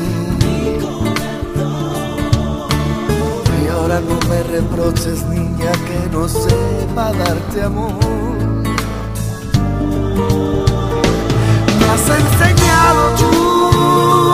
Y 3.62 3.68
ahora 3.68 4.00
no 4.00 4.18
me 4.28 4.42
reproches, 4.42 5.24
niña, 5.26 5.72
que 5.72 6.10
no 6.12 6.28
sepa 6.28 7.12
darte 7.12 7.62
amor. 7.62 7.94
has 11.90 12.08
enseñado 12.08 13.14
tú 13.16 14.33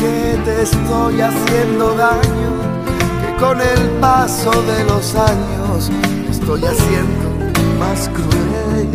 que 0.00 0.38
te 0.46 0.62
estoy 0.62 1.20
haciendo 1.20 1.94
daño, 1.94 2.52
que 3.20 3.36
con 3.38 3.60
el 3.60 3.82
paso 4.00 4.50
de 4.62 4.84
los 4.84 5.14
años 5.14 5.90
estoy 6.30 6.64
haciendo 6.64 7.28
más 7.78 8.08
cruel. 8.08 8.88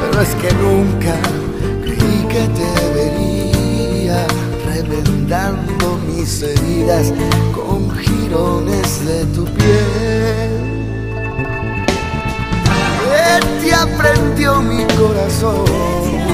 Pero 0.00 0.20
es 0.20 0.34
que 0.34 0.52
nunca 0.54 1.14
creí 1.82 2.26
que 2.28 2.44
te 2.58 2.70
vería 2.96 4.26
remendando 4.74 5.98
mis 6.08 6.42
heridas 6.42 7.12
con 7.54 7.96
jirones 7.96 9.06
de 9.06 9.24
tu 9.26 9.44
piel. 9.44 10.50
¿Qué 13.04 13.62
te 13.62 13.74
aprendió 13.74 14.60
mi 14.60 14.84
corazón? 14.98 16.33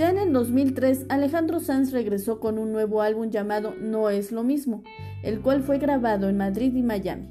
Ya 0.00 0.08
en 0.08 0.16
el 0.16 0.32
2003, 0.32 1.04
Alejandro 1.10 1.60
Sanz 1.60 1.92
regresó 1.92 2.40
con 2.40 2.56
un 2.56 2.72
nuevo 2.72 3.02
álbum 3.02 3.28
llamado 3.28 3.74
No 3.78 4.08
es 4.08 4.32
lo 4.32 4.42
mismo, 4.42 4.82
el 5.22 5.42
cual 5.42 5.62
fue 5.62 5.76
grabado 5.76 6.30
en 6.30 6.38
Madrid 6.38 6.74
y 6.74 6.82
Miami. 6.82 7.28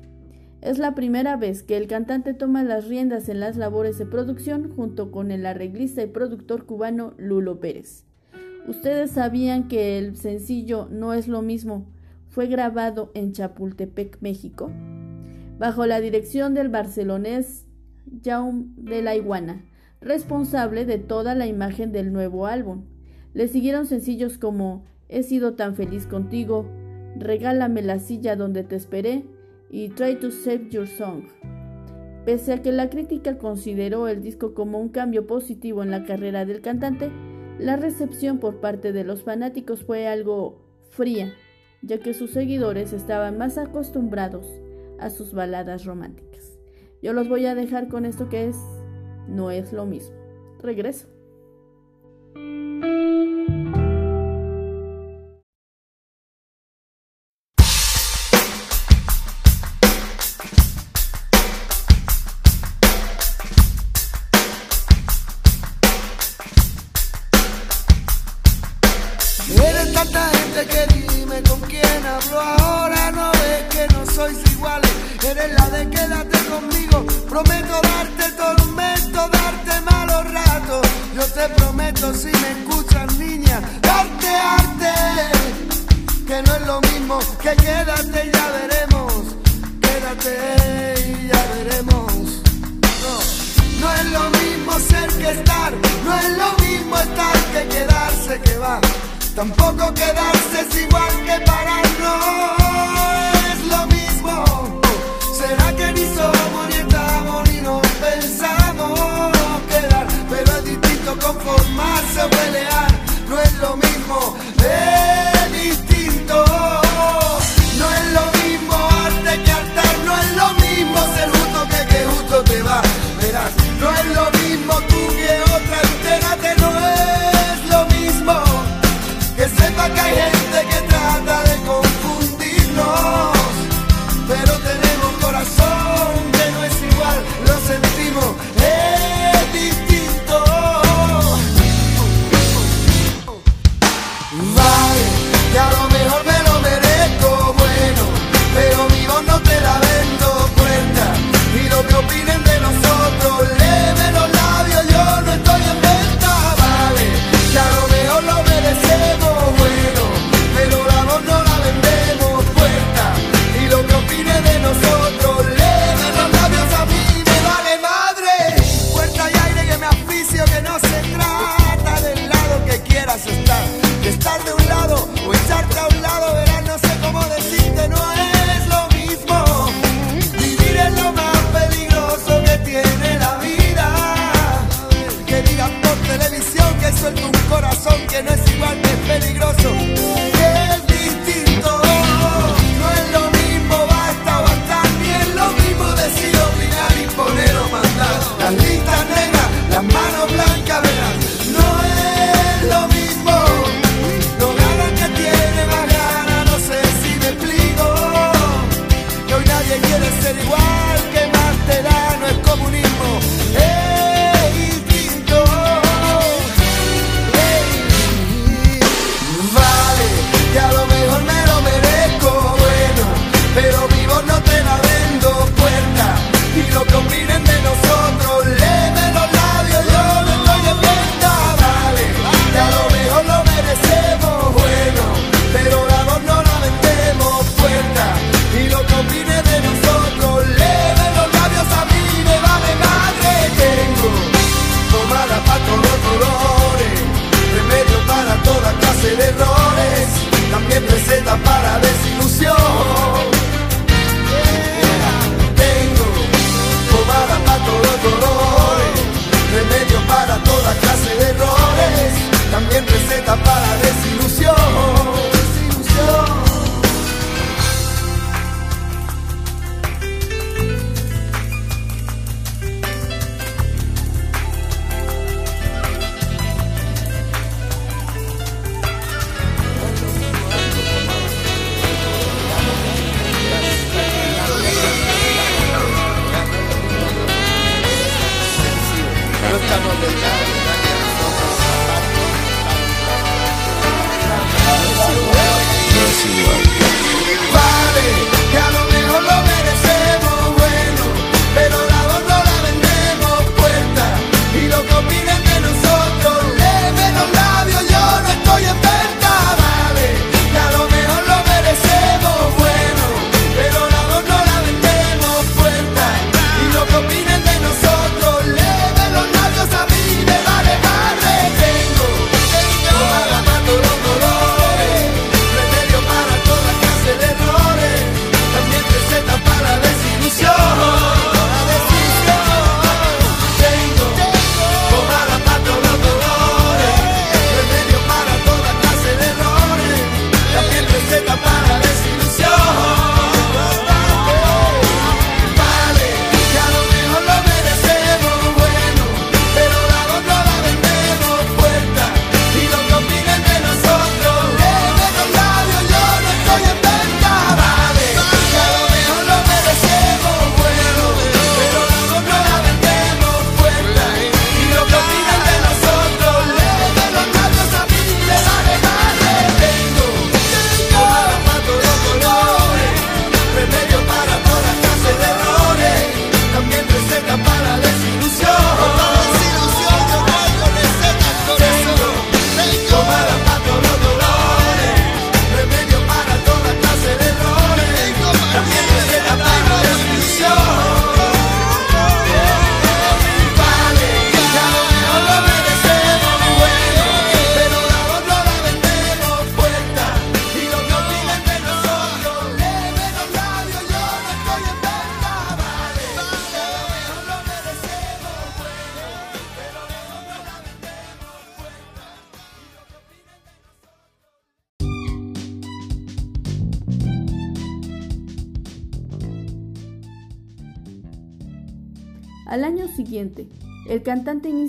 Es 0.61 0.77
la 0.77 0.93
primera 0.93 1.35
vez 1.35 1.63
que 1.63 1.77
el 1.77 1.87
cantante 1.87 2.35
toma 2.35 2.63
las 2.63 2.87
riendas 2.87 3.27
en 3.27 3.39
las 3.39 3.57
labores 3.57 3.97
de 3.97 4.05
producción 4.05 4.69
junto 4.69 5.09
con 5.09 5.31
el 5.31 5.47
arreglista 5.47 6.03
y 6.03 6.05
productor 6.05 6.67
cubano 6.67 7.15
Lulo 7.17 7.59
Pérez. 7.59 8.05
Ustedes 8.67 9.09
sabían 9.09 9.67
que 9.67 9.97
el 9.97 10.15
sencillo 10.15 10.87
No 10.91 11.13
es 11.13 11.27
lo 11.27 11.41
mismo 11.41 11.87
fue 12.27 12.45
grabado 12.45 13.09
en 13.15 13.31
Chapultepec, 13.31 14.21
México, 14.21 14.69
bajo 15.57 15.87
la 15.87 16.01
dirección 16.01 16.53
del 16.53 16.69
barcelonés 16.69 17.65
Jaume 18.23 18.65
de 18.77 19.01
la 19.01 19.15
Iguana 19.15 19.65
responsable 20.01 20.85
de 20.85 20.97
toda 20.97 21.35
la 21.35 21.47
imagen 21.47 21.91
del 21.91 22.13
nuevo 22.13 22.45
álbum. 22.45 22.85
Le 23.33 23.47
siguieron 23.47 23.85
sencillos 23.85 24.37
como 24.37 24.85
He 25.07 25.23
sido 25.23 25.55
tan 25.55 25.75
feliz 25.75 26.05
contigo, 26.05 26.65
Regálame 27.17 27.81
la 27.81 27.99
silla 27.99 28.35
donde 28.35 28.63
te 28.63 28.75
esperé 28.75 29.25
y 29.69 29.89
Try 29.89 30.19
to 30.19 30.31
Save 30.31 30.69
Your 30.69 30.87
Song. 30.87 31.23
Pese 32.25 32.53
a 32.53 32.61
que 32.61 32.71
la 32.71 32.89
crítica 32.89 33.37
consideró 33.37 34.07
el 34.07 34.21
disco 34.21 34.53
como 34.53 34.79
un 34.79 34.89
cambio 34.89 35.25
positivo 35.25 35.83
en 35.83 35.91
la 35.91 36.05
carrera 36.05 36.45
del 36.45 36.61
cantante, 36.61 37.11
la 37.57 37.75
recepción 37.75 38.39
por 38.39 38.61
parte 38.61 38.93
de 38.93 39.03
los 39.03 39.23
fanáticos 39.23 39.83
fue 39.83 40.07
algo 40.07 40.61
fría, 40.91 41.33
ya 41.81 41.99
que 41.99 42.13
sus 42.13 42.31
seguidores 42.31 42.93
estaban 42.93 43.37
más 43.37 43.57
acostumbrados 43.57 44.47
a 44.99 45.09
sus 45.09 45.33
baladas 45.33 45.85
románticas. 45.85 46.57
Yo 47.01 47.13
los 47.13 47.27
voy 47.27 47.45
a 47.45 47.55
dejar 47.55 47.87
con 47.87 48.05
esto 48.05 48.29
que 48.29 48.47
es 48.47 48.57
no 49.29 49.51
es 49.51 49.71
lo 49.71 49.85
mismo. 49.85 50.15
Regreso. 50.59 51.07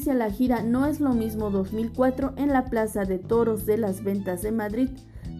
Inicia 0.01 0.15
la 0.15 0.31
gira 0.31 0.63
No 0.63 0.87
es 0.87 0.99
lo 0.99 1.13
mismo 1.13 1.51
2004 1.51 2.33
en 2.39 2.49
la 2.49 2.65
Plaza 2.65 3.05
de 3.05 3.19
Toros 3.19 3.67
de 3.67 3.77
las 3.77 4.03
Ventas 4.03 4.41
de 4.41 4.51
Madrid 4.51 4.89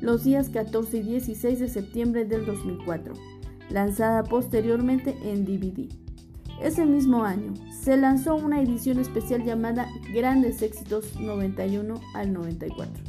los 0.03 0.25
días 0.25 0.51
14 0.51 0.99
y 0.99 1.03
16 1.03 1.61
de 1.61 1.69
septiembre 1.69 2.27
del 2.27 2.45
2004, 2.45 3.15
lanzada 3.71 4.23
posteriormente 4.23 5.17
en 5.25 5.47
DVD. 5.47 5.89
Ese 6.63 6.85
mismo 6.85 7.25
año 7.25 7.55
se 7.71 7.97
lanzó 7.97 8.35
una 8.35 8.61
edición 8.61 8.99
especial 8.99 9.45
llamada 9.45 9.89
Grandes 10.13 10.61
Éxitos 10.61 11.19
91 11.19 11.95
al 12.13 12.33
94. 12.35 13.03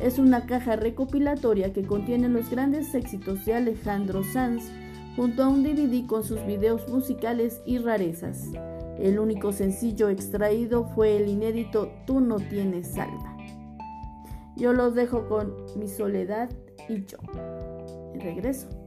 Es 0.00 0.18
una 0.18 0.46
caja 0.46 0.74
recopilatoria 0.74 1.72
que 1.72 1.86
contiene 1.86 2.28
los 2.28 2.50
grandes 2.50 2.92
éxitos 2.92 3.44
de 3.44 3.54
Alejandro 3.54 4.24
Sanz 4.24 4.64
junto 5.14 5.44
a 5.44 5.48
un 5.48 5.62
DVD 5.62 6.04
con 6.06 6.24
sus 6.24 6.44
videos 6.44 6.88
musicales 6.88 7.60
y 7.66 7.78
rarezas. 7.78 8.48
El 8.98 9.18
único 9.18 9.52
sencillo 9.52 10.08
extraído 10.08 10.84
fue 10.94 11.16
el 11.16 11.28
inédito 11.28 11.90
Tú 12.06 12.20
no 12.20 12.36
tienes 12.36 12.96
alma. 12.98 13.36
Yo 14.56 14.72
los 14.72 14.94
dejo 14.94 15.28
con 15.28 15.54
Mi 15.76 15.88
soledad 15.88 16.50
y 16.88 17.04
yo. 17.04 17.18
regreso. 18.14 18.77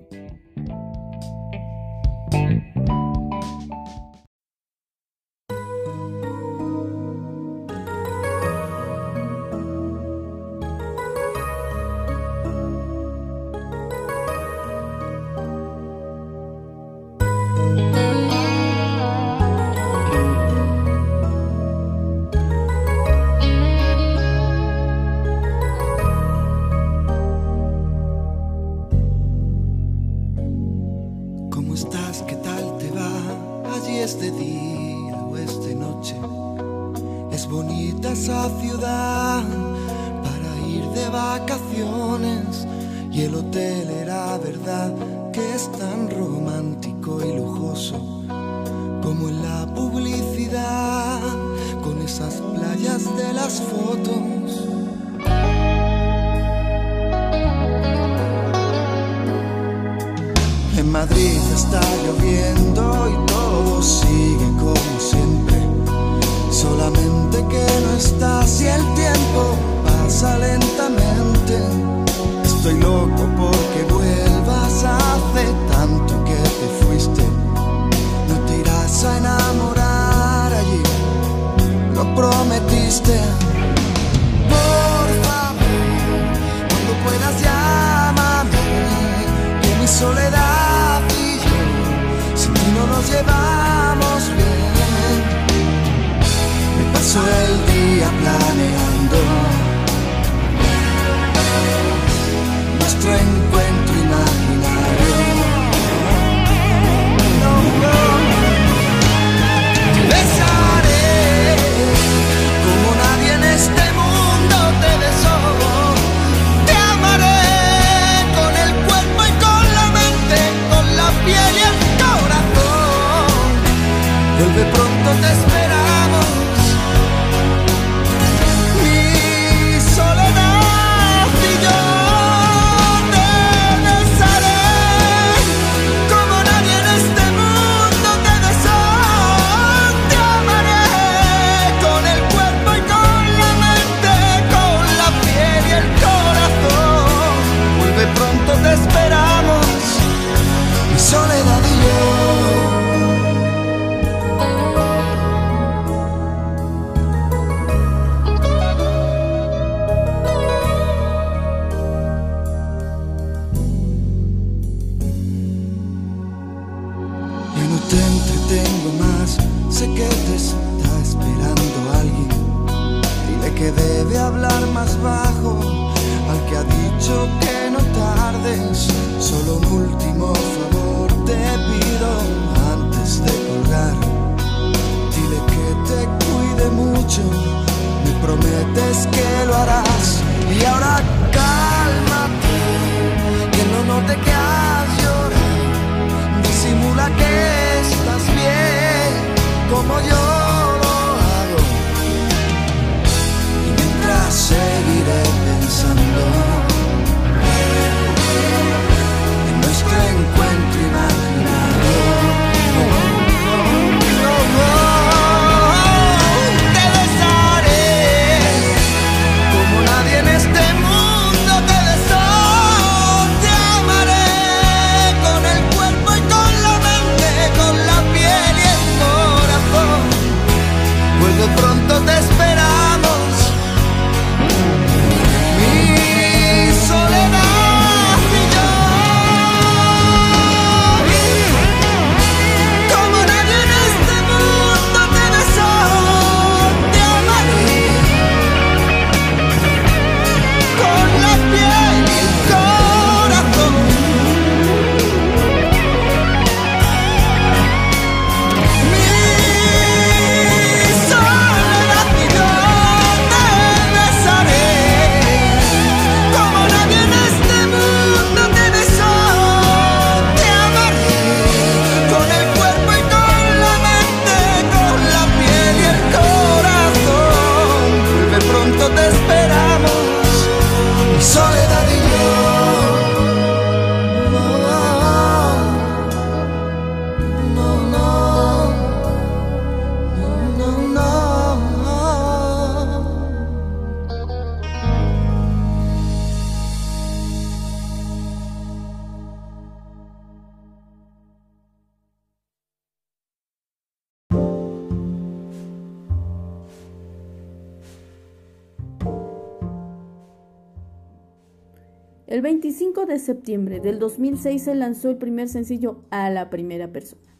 25 313.01 313.05
de 313.05 313.19
septiembre 313.19 313.79
del 313.79 313.99
2006 313.99 314.63
se 314.63 314.75
lanzó 314.75 315.09
el 315.09 315.17
primer 315.17 315.47
sencillo 315.49 316.03
A 316.11 316.29
la 316.29 316.49
primera 316.49 316.91
persona, 316.91 317.35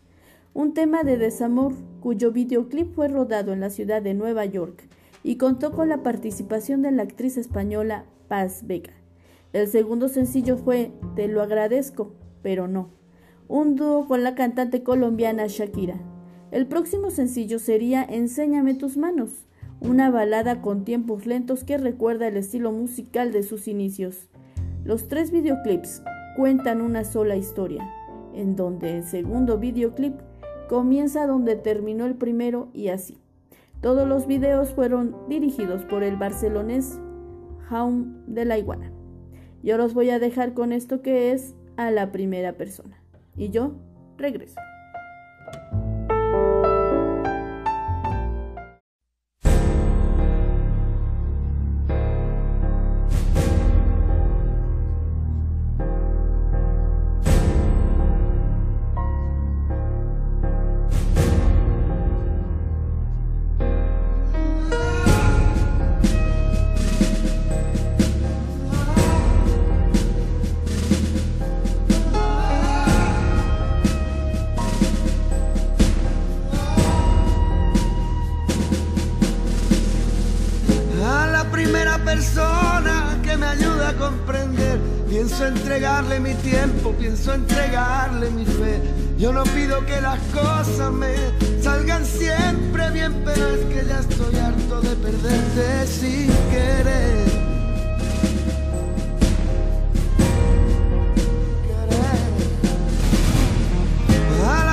un 0.53 0.73
tema 0.73 1.03
de 1.03 1.17
desamor 1.17 1.73
cuyo 1.99 2.31
videoclip 2.31 2.93
fue 2.93 3.07
rodado 3.07 3.53
en 3.53 3.59
la 3.59 3.69
ciudad 3.69 4.01
de 4.01 4.13
Nueva 4.13 4.45
York 4.45 4.87
y 5.23 5.35
contó 5.35 5.71
con 5.71 5.89
la 5.89 6.03
participación 6.03 6.81
de 6.81 6.91
la 6.91 7.03
actriz 7.03 7.37
española 7.37 8.05
Paz 8.27 8.65
Vega. 8.65 8.93
El 9.53 9.67
segundo 9.67 10.07
sencillo 10.07 10.57
fue 10.57 10.91
Te 11.15 11.27
lo 11.27 11.41
agradezco, 11.41 12.13
pero 12.41 12.67
no, 12.67 12.89
un 13.47 13.75
dúo 13.75 14.07
con 14.07 14.23
la 14.23 14.35
cantante 14.35 14.83
colombiana 14.83 15.45
Shakira. 15.47 15.99
El 16.51 16.67
próximo 16.67 17.11
sencillo 17.11 17.59
sería 17.59 18.03
Enséñame 18.03 18.73
tus 18.73 18.97
manos, 18.97 19.45
una 19.79 20.09
balada 20.09 20.61
con 20.61 20.85
tiempos 20.85 21.25
lentos 21.25 21.63
que 21.63 21.77
recuerda 21.77 22.27
el 22.27 22.37
estilo 22.37 22.71
musical 22.71 23.31
de 23.31 23.43
sus 23.43 23.67
inicios. 23.67 24.30
Los 24.83 25.07
tres 25.07 25.31
videoclips 25.31 26.01
cuentan 26.35 26.81
una 26.81 27.03
sola 27.03 27.35
historia, 27.35 27.87
en 28.33 28.55
donde 28.55 28.97
el 28.97 29.03
segundo 29.03 29.59
videoclip 29.59 30.19
comienza 30.67 31.27
donde 31.27 31.55
terminó 31.55 32.07
el 32.07 32.15
primero 32.15 32.69
y 32.73 32.87
así. 32.87 33.19
Todos 33.81 34.07
los 34.07 34.25
videos 34.25 34.73
fueron 34.73 35.15
dirigidos 35.29 35.83
por 35.85 36.01
el 36.01 36.15
barcelonés 36.15 36.99
Jaum 37.69 38.25
de 38.25 38.45
la 38.45 38.57
Iguana. 38.57 38.91
Yo 39.61 39.77
los 39.77 39.93
voy 39.93 40.09
a 40.09 40.19
dejar 40.19 40.53
con 40.53 40.71
esto 40.71 41.01
que 41.01 41.31
es 41.31 41.55
a 41.77 41.91
la 41.91 42.11
primera 42.11 42.53
persona. 42.53 43.03
Y 43.37 43.49
yo 43.49 43.73
regreso. 44.17 44.59
Persona 82.21 83.19
que 83.23 83.35
me 83.35 83.47
ayuda 83.47 83.89
a 83.89 83.93
comprender. 83.93 84.79
Pienso 85.09 85.47
entregarle 85.47 86.19
mi 86.19 86.33
tiempo, 86.35 86.93
pienso 86.93 87.33
entregarle 87.33 88.29
mi 88.29 88.45
fe. 88.45 88.79
Yo 89.17 89.33
no 89.33 89.43
pido 89.43 89.83
que 89.85 89.99
las 90.01 90.19
cosas 90.31 90.91
me 90.91 91.13
salgan 91.61 92.05
siempre 92.05 92.91
bien, 92.91 93.23
pero 93.25 93.55
es 93.55 93.65
que 93.73 93.87
ya 93.87 93.99
estoy 93.99 94.35
harto 94.35 94.81
de 94.81 94.95
perderte 94.97 95.87
sin 95.87 96.27
querer. 96.51 97.41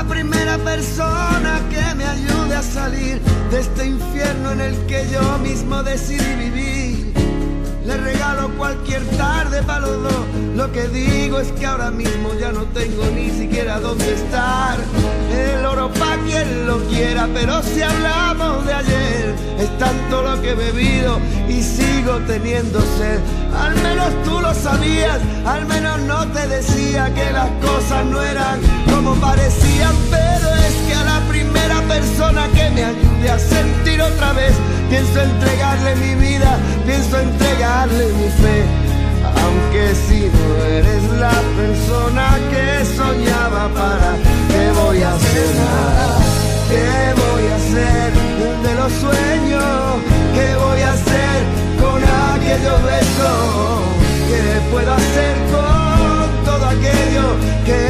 Primera 0.09 0.59
persona 0.59 1.61
que 1.71 1.95
me 1.95 2.05
ayude 2.05 2.57
a 2.57 2.63
salir 2.63 3.21
de 3.51 3.61
este 3.61 3.87
infierno 3.87 4.53
en 4.53 4.61
el 4.61 4.87
que 4.87 5.07
yo 5.13 5.39
mismo 5.39 5.83
decidí 5.85 6.35
vivir 6.35 7.08
le 7.89 7.97
regalo 7.97 8.51
cualquier 8.59 9.03
tarde 9.16 9.62
para 9.62 9.80
los 9.80 10.03
dos. 10.03 10.24
Lo 10.55 10.70
que 10.72 10.89
digo 10.89 11.41
es 11.41 11.51
que 11.53 11.64
ahora 11.64 11.91
mismo 11.91 12.34
ya 12.39 12.53
no 12.53 12.64
tengo 12.66 13.07
ni 13.07 13.30
siquiera 13.30 13.80
dónde 13.80 14.12
estar. 14.12 14.76
El 15.32 15.64
oro 15.64 15.91
pa' 15.95 16.18
quien 16.26 16.66
lo 16.66 16.78
quiera, 16.89 17.26
pero 17.32 17.62
si 17.62 17.80
hablamos 17.80 18.66
de 18.66 18.74
ayer, 18.74 19.34
es 19.59 19.78
tanto 19.78 20.20
lo 20.22 20.41
que 20.43 20.51
he 20.51 20.55
bebido 20.55 21.18
y 21.49 21.62
sigo 21.62 22.18
teniendo 22.26 22.78
sed. 22.99 23.20
Al 23.59 23.74
menos 23.76 24.09
tú 24.22 24.39
lo 24.39 24.53
sabías, 24.53 25.20
al 25.47 25.64
menos 25.66 25.99
no 26.01 26.26
te 26.28 26.47
decía 26.47 27.12
que 27.14 27.32
las 27.32 27.49
cosas 27.62 28.05
no 28.05 28.20
eran 28.22 28.61
como 28.93 29.14
parecían, 29.14 29.95
pero 30.11 30.55
es 30.66 30.74
persona 31.89 32.47
que 32.55 32.70
me 32.70 32.84
ayude 32.84 33.30
a 33.30 33.39
sentir 33.39 34.01
otra 34.01 34.32
vez, 34.34 34.55
pienso 34.91 35.20
entregarle 35.20 35.97
mi 35.97 36.14
vida, 36.14 36.59
pienso 36.86 37.18
entregarle 37.18 38.05
mi 38.18 38.28
fe. 38.43 38.59
Aunque 39.43 39.95
si 40.07 40.20
no 40.36 40.64
eres 40.78 41.03
la 41.18 41.36
persona 41.59 42.26
que 42.53 42.84
soñaba 42.97 43.68
para, 43.74 44.11
¿qué 44.51 44.64
voy 44.80 45.03
a 45.03 45.14
hacer? 45.14 45.53
¿Qué 46.70 46.89
voy 47.22 47.45
a 47.53 47.57
hacer 47.61 48.12
de 48.66 48.72
los 48.80 48.93
sueños? 49.05 49.64
¿Qué 50.36 50.49
voy 50.64 50.80
a 50.82 50.93
hacer 50.93 51.36
con 51.82 52.01
aquellos 52.34 52.78
besos? 52.93 53.39
¿Qué 54.28 54.43
puedo 54.70 54.93
hacer 54.93 55.34
con 55.55 56.45
todo 56.45 56.64
aquello 56.66 57.26
que 57.64 57.80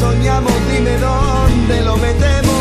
soñamos? 0.00 0.52
Dime 0.70 0.94
dónde 0.98 1.76
lo 1.82 1.96
metemos, 1.96 2.57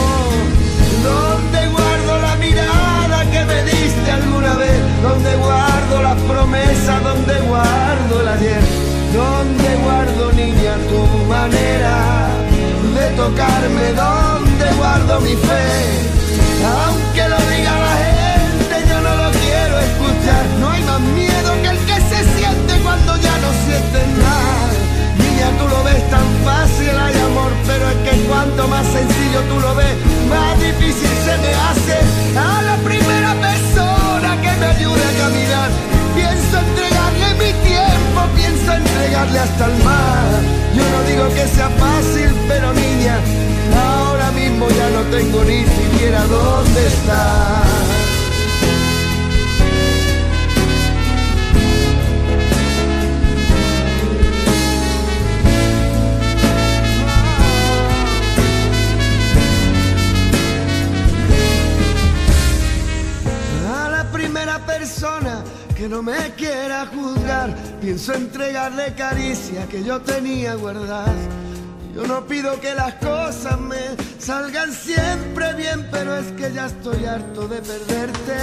vez, 4.56 4.80
dónde 5.02 5.36
guardo 5.36 6.02
las 6.04 6.22
promesas, 6.22 7.04
dónde 7.04 7.40
guardo 7.42 8.22
el 8.22 8.28
ayer, 8.28 8.62
dónde 9.14 9.76
guardo 9.84 10.32
niña 10.34 10.74
tu 10.90 11.02
manera 11.26 12.30
de 12.96 13.08
tocarme, 13.16 13.94
dónde 13.94 14.66
guardo 14.78 15.22
mi 15.22 15.36
fe, 15.36 15.66
aunque 16.66 17.24
lo 17.30 17.38
diga 17.52 17.74
la 17.86 17.96
gente, 18.06 18.76
yo 18.90 19.02
no 19.02 19.14
lo 19.24 19.30
quiero 19.32 19.80
escuchar, 19.80 20.44
no 20.60 20.72
hay 20.72 20.84
más 20.84 21.00
miedo 21.02 21.50
que 21.62 21.70
el 21.70 21.80
que 21.90 21.96
se 22.10 22.20
siente 22.38 22.74
cuando 22.84 23.18
ya 23.18 23.36
no 23.38 23.50
sientes 23.66 24.08
nada. 24.18 24.68
Niña, 25.18 25.48
tú 25.60 25.68
lo 25.68 25.84
ves 25.84 26.10
tan 26.10 26.28
fácil, 26.46 26.90
hay 26.90 27.16
amor, 27.30 27.52
pero 27.66 27.90
es 27.90 27.98
que 28.06 28.26
cuanto 28.28 28.68
más 28.68 28.86
sencillo 28.86 29.40
tú 29.50 29.60
lo 29.60 29.76
ves, 29.76 29.96
más 30.30 30.60
difícil 30.60 31.14
se 31.26 31.38
me 31.44 31.52
hace. 31.68 31.98
A 32.38 32.62
la 32.62 32.76
primera 32.78 33.34
que 33.42 33.47
me 34.60 34.66
ayude 34.66 35.04
a 35.04 35.14
caminar. 35.24 35.70
Pienso 36.16 36.60
entregarle 36.60 37.28
mi 37.36 37.52
tiempo, 37.68 38.20
pienso 38.36 38.74
entregarle 38.74 39.40
hasta 39.40 39.66
el 39.66 39.84
mar. 39.84 40.42
Yo 40.76 40.84
no 40.84 41.04
digo 41.10 41.30
que 41.36 41.48
sea 41.48 41.70
fácil, 41.70 42.30
pero 42.48 42.74
niña, 42.74 43.20
ahora 43.76 44.32
mismo 44.32 44.68
ya 44.70 44.90
no 44.90 45.02
tengo 45.16 45.44
ni 45.44 45.64
siquiera 45.66 46.26
dónde 46.26 46.88
estar. 46.88 47.97
Que 65.88 65.96
no 65.96 66.04
me 66.04 66.34
quiera 66.36 66.86
juzgar, 66.88 67.56
pienso 67.80 68.14
entregarle 68.14 68.94
caricia 68.96 69.66
que 69.68 69.82
yo 69.86 70.02
tenía 70.02 70.56
guardadas. 70.56 71.16
Yo 71.96 72.06
no 72.06 72.26
pido 72.28 72.60
que 72.60 72.76
las 72.76 72.96
cosas 72.96 73.58
me 73.58 73.96
salgan 74.20 74.74
siempre 74.74 75.54
bien, 75.54 75.88
pero 75.90 76.18
es 76.18 76.34
que 76.34 76.52
ya 76.52 76.66
estoy 76.66 77.06
harto 77.06 77.48
de 77.48 77.62
perderte. 77.62 78.38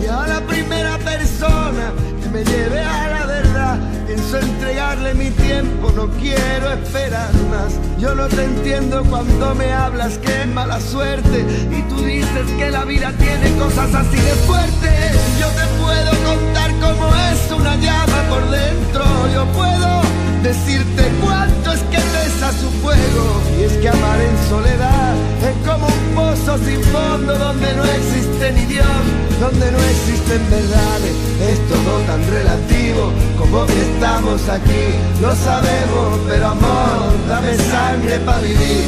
Y 0.00 0.06
a 0.06 0.26
la 0.28 0.40
primera 0.46 0.96
persona 0.98 1.92
me 2.34 2.42
lleve 2.42 2.80
a 2.80 3.08
la 3.10 3.26
verdad, 3.26 3.78
pienso 4.08 4.38
entregarle 4.38 5.14
mi 5.14 5.30
tiempo, 5.30 5.92
no 5.94 6.08
quiero 6.18 6.72
esperar 6.72 7.32
más. 7.48 7.78
Yo 7.96 8.12
no 8.16 8.26
te 8.26 8.42
entiendo 8.42 9.04
cuando 9.04 9.54
me 9.54 9.72
hablas 9.72 10.18
que 10.18 10.42
es 10.42 10.48
mala 10.48 10.80
suerte 10.80 11.46
y 11.70 11.82
tú 11.82 12.02
dices 12.02 12.50
que 12.58 12.70
la 12.72 12.84
vida 12.84 13.12
tiene 13.18 13.56
cosas 13.56 13.94
así 13.94 14.16
de 14.16 14.34
fuertes. 14.48 15.12
Yo 15.38 15.46
te 15.46 15.66
puedo 15.80 16.10
contar 16.24 16.70
cómo 16.80 17.14
es 17.14 17.52
una 17.52 17.76
llama 17.76 18.20
por 18.28 18.50
dentro, 18.50 19.04
yo 19.32 19.46
puedo 19.52 20.13
decirte 20.44 21.10
cuánto 21.22 21.72
es 21.72 21.80
que 21.84 21.96
pesa 21.96 22.52
su 22.52 22.68
fuego. 22.82 23.24
Y 23.58 23.64
es 23.64 23.72
que 23.78 23.88
amar 23.88 24.20
en 24.20 24.36
soledad 24.48 25.14
es 25.48 25.56
como 25.68 25.86
un 25.86 26.14
pozo 26.14 26.58
sin 26.58 26.80
fondo 26.92 27.36
donde 27.38 27.74
no 27.74 27.84
existe 27.84 28.52
ni 28.52 28.66
Dios, 28.66 29.02
donde 29.40 29.72
no 29.72 29.78
existen 29.78 30.42
verdades. 30.50 31.14
Es 31.48 31.58
todo 31.72 31.92
tan 32.06 32.20
relativo 32.30 33.10
como 33.38 33.66
que 33.66 33.80
estamos 33.90 34.48
aquí. 34.48 34.86
Lo 35.22 35.34
sabemos, 35.34 36.20
pero 36.28 36.46
amor, 36.48 37.08
dame 37.26 37.56
sangre 37.56 38.18
para 38.20 38.40
vivir. 38.40 38.84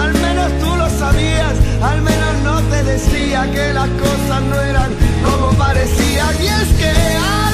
Al 0.00 0.12
menos 0.14 0.48
tú 0.58 0.74
lo 0.74 0.88
sabías, 0.98 1.54
al 1.82 2.00
menos 2.00 2.32
no 2.42 2.60
te 2.62 2.82
decía 2.82 3.48
que 3.52 3.72
las 3.74 3.88
cosas 3.90 4.42
no 4.50 4.60
eran 4.60 4.90
como 5.22 5.52
parecían. 5.52 6.34
Y 6.42 6.46
es 6.46 6.68
que 6.80 7.53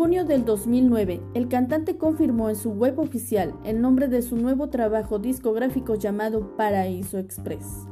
Junio 0.00 0.24
del 0.24 0.46
2009, 0.46 1.20
el 1.34 1.48
cantante 1.48 1.98
confirmó 1.98 2.48
en 2.48 2.56
su 2.56 2.70
web 2.70 2.98
oficial 2.98 3.52
el 3.64 3.82
nombre 3.82 4.08
de 4.08 4.22
su 4.22 4.34
nuevo 4.34 4.70
trabajo 4.70 5.18
discográfico 5.18 5.94
llamado 5.94 6.56
Paraíso 6.56 7.18
Express. 7.18 7.84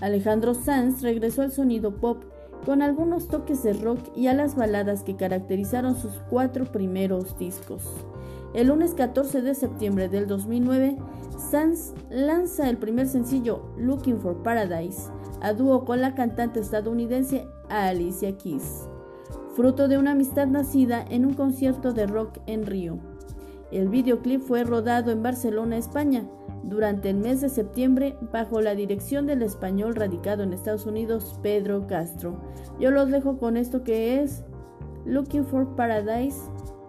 Alejandro 0.00 0.54
Sanz 0.54 1.02
regresó 1.02 1.42
al 1.42 1.52
sonido 1.52 1.96
pop 1.96 2.24
con 2.64 2.80
algunos 2.80 3.28
toques 3.28 3.62
de 3.62 3.74
rock 3.74 3.98
y 4.16 4.28
a 4.28 4.32
las 4.32 4.56
baladas 4.56 5.02
que 5.02 5.16
caracterizaron 5.16 5.96
sus 5.96 6.14
cuatro 6.30 6.64
primeros 6.64 7.36
discos. 7.36 7.82
El 8.54 8.68
lunes 8.68 8.94
14 8.94 9.42
de 9.42 9.54
septiembre 9.54 10.08
del 10.08 10.26
2009, 10.28 10.96
Sanz 11.50 11.92
lanza 12.08 12.70
el 12.70 12.78
primer 12.78 13.06
sencillo 13.06 13.66
Looking 13.76 14.18
for 14.18 14.42
Paradise 14.42 15.10
a 15.42 15.52
dúo 15.52 15.84
con 15.84 16.00
la 16.00 16.14
cantante 16.14 16.58
estadounidense 16.58 17.46
Alicia 17.68 18.34
Keys 18.38 18.88
fruto 19.54 19.88
de 19.88 19.98
una 19.98 20.12
amistad 20.12 20.46
nacida 20.46 21.04
en 21.08 21.26
un 21.26 21.34
concierto 21.34 21.92
de 21.92 22.06
rock 22.06 22.38
en 22.46 22.66
Río. 22.66 22.98
El 23.70 23.88
videoclip 23.88 24.42
fue 24.42 24.64
rodado 24.64 25.10
en 25.10 25.22
Barcelona, 25.22 25.76
España, 25.76 26.24
durante 26.62 27.10
el 27.10 27.16
mes 27.16 27.40
de 27.40 27.48
septiembre 27.48 28.16
bajo 28.32 28.60
la 28.60 28.74
dirección 28.74 29.26
del 29.26 29.42
español 29.42 29.94
radicado 29.94 30.42
en 30.42 30.52
Estados 30.52 30.86
Unidos 30.86 31.38
Pedro 31.42 31.86
Castro. 31.86 32.40
Yo 32.78 32.90
los 32.90 33.10
dejo 33.10 33.38
con 33.38 33.56
esto 33.56 33.82
que 33.82 34.20
es 34.22 34.44
Looking 35.04 35.44
for 35.44 35.74
Paradise 35.76 36.38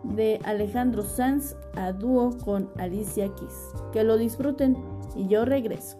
de 0.03 0.39
Alejandro 0.43 1.03
Sanz 1.03 1.55
a 1.76 1.91
dúo 1.91 2.32
con 2.43 2.70
Alicia 2.78 3.34
Keys. 3.36 3.70
Que 3.93 4.03
lo 4.03 4.18
disfruten 4.18 4.76
y 5.16 5.28
yo 5.28 5.45
regreso. 5.45 5.97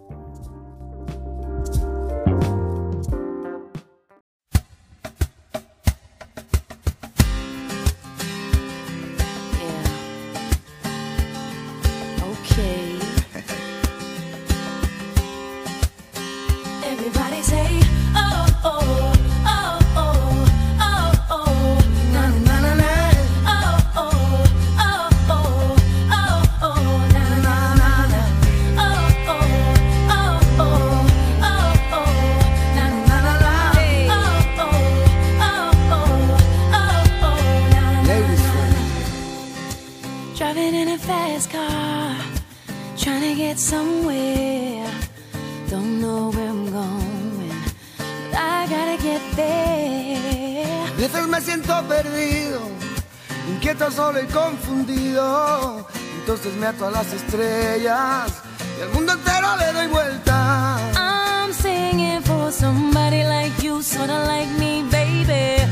Entonces 56.22 56.54
me 56.54 56.66
ato 56.66 56.86
a 56.86 56.90
las 56.90 57.12
estrellas 57.12 58.32
y 58.78 58.82
al 58.82 58.90
mundo 58.90 59.12
entero 59.12 59.56
le 59.56 59.72
doy 59.72 59.86
vuelta. 59.88 60.78
I'm 60.96 61.52
singing 61.52 62.22
for 62.22 62.52
somebody 62.52 63.24
like 63.24 63.52
you, 63.62 63.82
sorta 63.82 64.24
like 64.24 64.50
me, 64.58 64.84
baby. 64.90 65.62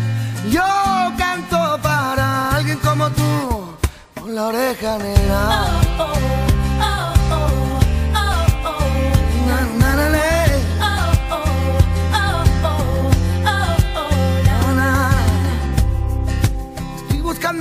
Yo 0.51 0.63
canto 1.17 1.79
para 1.83 2.57
alguien 2.57 2.79
como 2.79 3.09
tú, 3.11 3.77
con 4.21 4.35
la 4.35 4.47
oreja 4.49 4.99
negra. 4.99 5.67
Oh, 5.99 6.03
oh, 6.03 6.13
oh, 6.13 6.50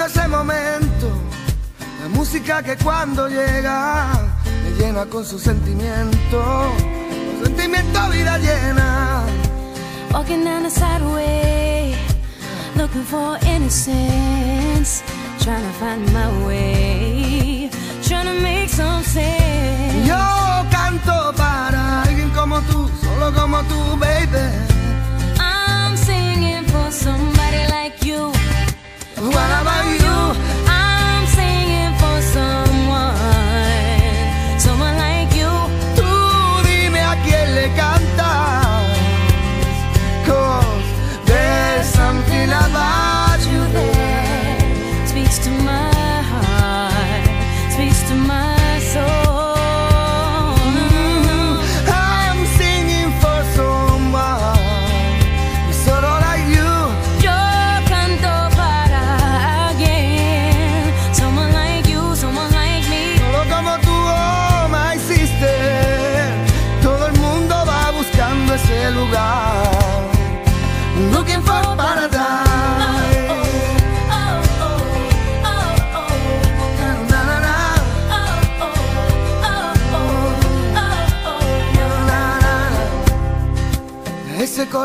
ese 0.10 0.28
momento 0.28 1.08
música 2.14 2.64
que 2.64 2.76
cuando 2.78 3.28
llega 3.28 4.12
me 4.64 4.72
llena 4.78 5.06
con 5.06 5.24
su 5.24 5.38
sentimiento, 5.38 6.74
con 7.40 7.46
sentimiento 7.46 8.10
vida 8.10 8.38
llena. 8.40 9.24
Walking 10.12 10.44
down 10.44 10.64
the 10.64 10.70
sideway, 10.72 11.96
looking 12.76 13.04
for 13.04 13.38
innocence, 13.46 15.04
trying 15.40 15.64
to 15.64 15.74
find 15.80 16.12
my 16.12 16.48
way, 16.48 17.70
trying 18.02 18.26
to 18.26 18.42
make 18.42 18.70
some 18.70 19.04
sense. 19.04 20.08
Yo 20.08 20.18
canto 20.72 21.34
para 21.38 22.04
alguien 22.04 22.32
como 22.32 22.60
tú, 22.62 22.90
solo 23.02 23.32
como 23.34 23.62
tú, 23.64 23.98
baby. 24.00 24.50
I'm 25.40 25.96
singing 25.96 26.66
for 26.66 26.92
somebody 26.92 27.68
like 27.70 28.04
you. 28.04 28.32
What 29.22 29.59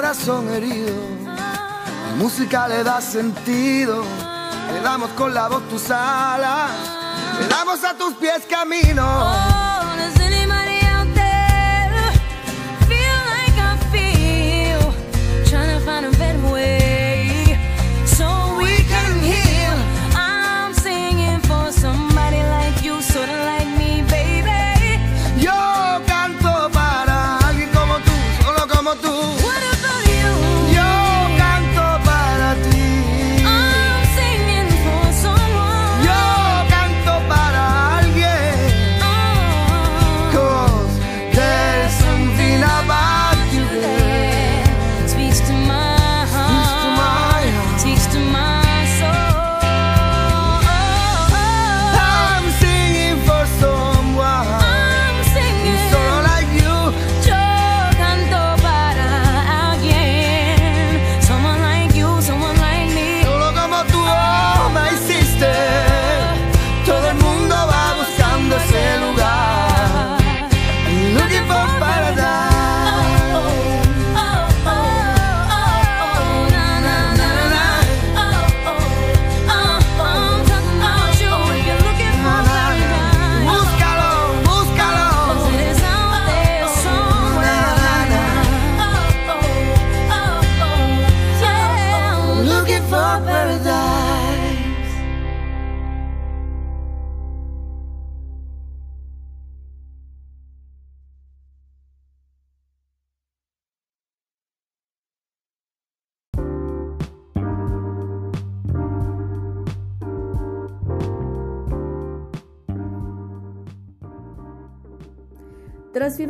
corazón 0.04 0.52
herido. 0.52 0.92
La 1.24 2.14
música 2.18 2.68
le 2.68 2.84
da 2.84 3.00
sentido. 3.00 4.04
Le 4.70 4.80
damos 4.82 5.08
con 5.12 5.32
la 5.32 5.48
voz 5.48 5.66
tus 5.70 5.90
alas. 5.90 6.72
Le 7.40 7.48
damos 7.48 7.82
a 7.84 7.94
tus 7.94 8.12
pies 8.12 8.42
camino. 8.46 9.02
Oh, 9.02 9.54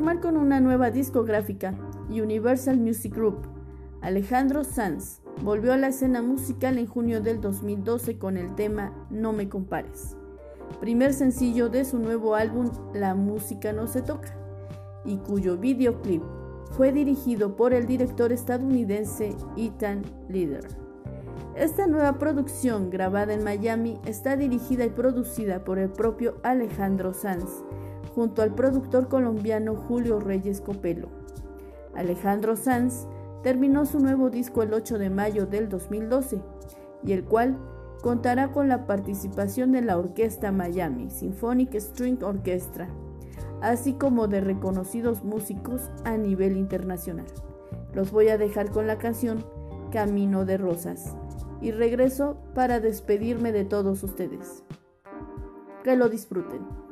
con 0.05 0.37
una 0.37 0.61
nueva 0.61 0.91
discográfica, 0.91 1.75
Universal 2.11 2.77
Music 2.77 3.15
Group, 3.15 3.39
Alejandro 4.03 4.63
Sanz 4.63 5.23
volvió 5.43 5.73
a 5.73 5.79
la 5.79 5.89
escena 5.89 6.21
musical 6.21 6.77
en 6.77 6.87
junio 6.87 7.23
del 7.23 7.41
2012 7.41 8.19
con 8.19 8.37
el 8.37 8.55
tema 8.55 8.93
No 9.09 9.33
me 9.33 9.49
compares, 9.49 10.15
primer 10.79 11.15
sencillo 11.15 11.71
de 11.71 11.87
su 11.87 11.99
nuevo 11.99 12.35
álbum 12.35 12.71
La 12.93 13.15
música 13.15 13.73
no 13.73 13.87
se 13.87 14.03
toca, 14.03 14.37
y 15.07 15.17
cuyo 15.17 15.57
videoclip 15.57 16.23
fue 16.73 16.93
dirigido 16.93 17.57
por 17.57 17.73
el 17.73 17.87
director 17.87 18.31
estadounidense 18.31 19.35
Ethan 19.57 20.03
Leader. 20.29 20.69
Esta 21.57 21.87
nueva 21.87 22.19
producción, 22.19 22.91
grabada 22.91 23.33
en 23.33 23.43
Miami, 23.43 23.99
está 24.05 24.37
dirigida 24.37 24.85
y 24.85 24.91
producida 24.91 25.65
por 25.65 25.79
el 25.79 25.89
propio 25.89 26.37
Alejandro 26.43 27.15
Sanz, 27.15 27.65
junto 28.15 28.43
al 28.43 28.55
productor 28.55 29.09
colombiano 29.09 29.75
Julio 29.75 30.21
Reyes 30.21 30.61
Copelo. 30.61 31.09
Alejandro 31.95 32.57
Sanz 32.57 33.07
terminó 33.43 33.85
su 33.87 34.01
nuevo 34.01 34.31
disco 34.31 34.63
el 34.63 34.73
8 34.73 34.99
de 34.99 35.11
mayo 35.11 35.47
del 35.47 35.69
2012 35.69 36.41
y 37.05 37.13
el 37.13 37.25
cual 37.25 37.59
contará 38.03 38.53
con 38.53 38.69
la 38.69 38.87
participación 38.87 39.73
de 39.73 39.83
la 39.83 39.99
Orquesta 39.99 40.53
Miami 40.53 41.11
Symphonic 41.11 41.75
String 41.75 42.23
Orchestra, 42.23 42.89
así 43.61 43.95
como 43.95 44.29
de 44.29 44.41
reconocidos 44.41 45.25
músicos 45.25 45.91
a 46.05 46.17
nivel 46.17 46.57
internacional. 46.57 47.27
Los 47.95 48.11
voy 48.11 48.29
a 48.29 48.39
dejar 48.39 48.71
con 48.71 48.87
la 48.87 48.99
canción 48.99 49.45
Camino 49.91 50.45
de 50.45 50.59
Rosas 50.59 51.15
y 51.61 51.71
regreso 51.71 52.37
para 52.55 52.81
despedirme 52.81 53.53
de 53.53 53.65
todos 53.65 54.03
ustedes. 54.03 54.65
Que 55.83 55.97
lo 55.97 56.09
disfruten. 56.09 56.84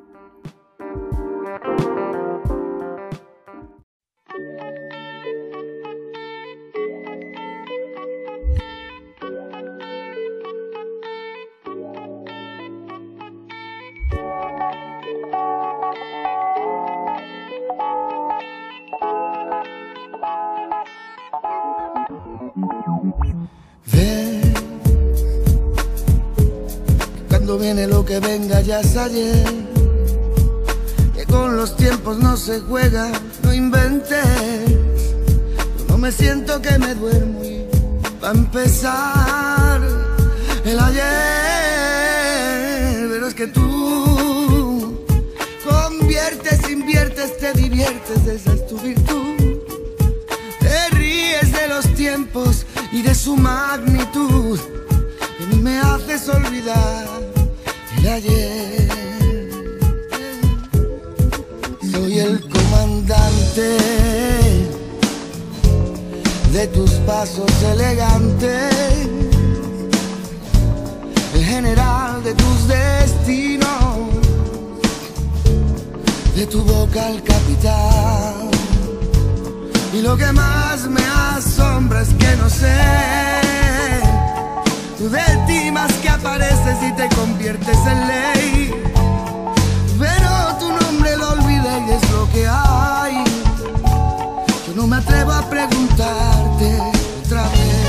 Viene 27.59 27.87
lo 27.87 28.05
que 28.05 28.21
venga 28.21 28.61
ya 28.61 28.81
es 28.81 28.97
ayer 28.97 29.73
con 31.33 31.57
los 31.57 31.75
tiempos 31.77 32.19
no 32.19 32.37
se 32.37 32.61
juega, 32.61 33.11
no 33.43 33.55
inventes. 33.55 34.23
No 35.89 35.97
me 35.97 36.13
siento 36.13 36.61
que 36.61 36.79
me 36.79 36.95
duermo 36.95 37.43
y 37.43 37.65
va 38.23 38.29
a 38.29 38.33
empezar 38.33 39.81
el 40.65 40.79
ayer. 40.79 41.03
Pero 43.11 43.27
es 43.27 43.35
que 43.35 43.47
tú 43.47 45.05
conviertes, 45.65 46.71
inviertes, 46.71 47.39
te 47.39 47.55
diviertes, 47.55 48.27
esa 48.27 48.53
es 48.53 48.67
tu 48.67 48.79
virtud. 48.79 49.37
Te 50.61 50.91
ríes 50.91 51.51
de 51.51 51.69
los 51.69 51.87
tiempos 51.95 52.67
y 52.93 53.01
de 53.01 53.15
su 53.15 53.37
magnitud. 53.37 54.61
Y 55.51 55.57
me 55.57 55.79
haces 55.79 56.29
olvidar 56.29 57.22
el 58.03 58.09
ayer. 58.09 58.89
Soy 61.93 62.19
el 62.19 62.41
comandante 62.49 63.77
de 66.53 66.67
tus 66.69 66.91
pasos 67.07 67.51
elegantes, 67.63 69.09
el 71.35 71.45
general 71.45 72.23
de 72.25 72.35
tus 72.35 72.69
destinos, 72.69 73.97
de 76.35 76.47
tu 76.47 76.63
boca 76.63 77.07
al 77.07 77.23
capitán. 77.23 78.51
Y 79.93 80.01
lo 80.01 80.17
que 80.17 80.33
más 80.33 80.89
me 80.89 81.01
asombra 81.01 81.22
te 87.09 87.17
conviertes 87.17 87.79
en 87.87 88.07
ley. 88.07 88.71
Pero 89.99 90.31
tu 90.61 90.69
nombre 90.69 91.17
lo 91.17 91.51
y 91.51 91.91
es 91.91 92.11
lo 92.11 92.31
que 92.31 92.47
hay. 92.49 93.25
Yo 94.67 94.73
no 94.77 94.87
me 94.87 94.97
atrevo 94.97 95.33
a 95.33 95.43
preguntarte 95.51 96.69
otra 97.25 97.43
vez. 97.43 97.83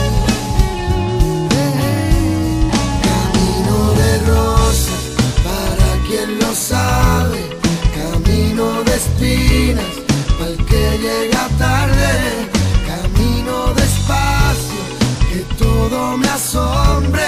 camino 3.09 3.77
de 4.01 4.11
rosas, 4.31 5.01
para 5.47 5.89
quien 6.07 6.39
lo 6.39 6.55
sabe. 6.55 7.41
Camino 7.99 8.83
de 8.83 8.95
espinas, 8.95 9.93
para 10.37 10.51
el 10.51 10.65
que 10.65 10.83
llega 11.05 11.49
tarde. 11.59 12.13
Camino 12.91 13.73
despacio, 13.75 14.81
que 15.29 15.39
todo 15.63 16.17
me 16.17 16.27
asombre. 16.29 17.27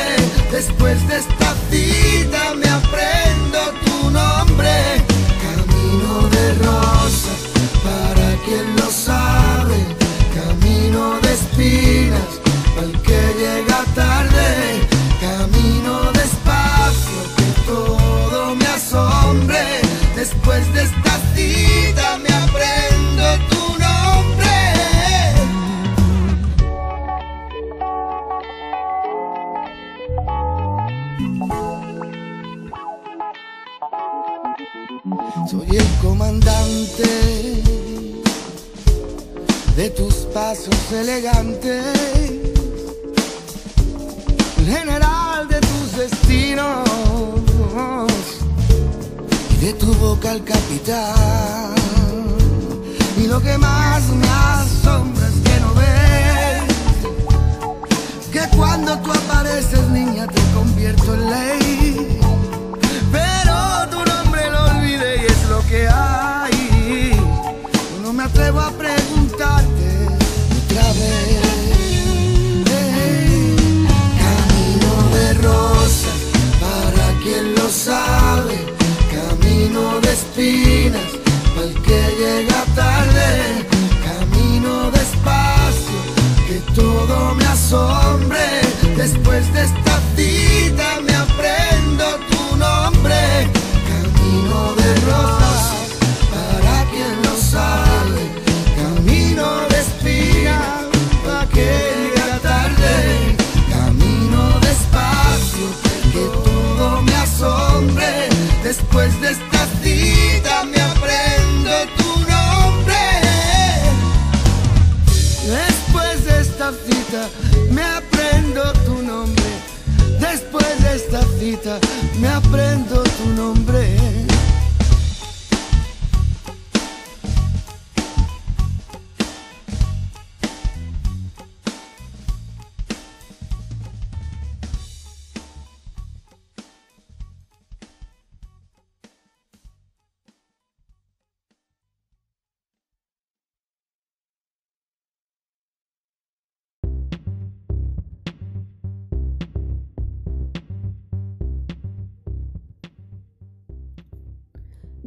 Después 0.52 1.08
de 1.08 1.18
esta 1.18 1.45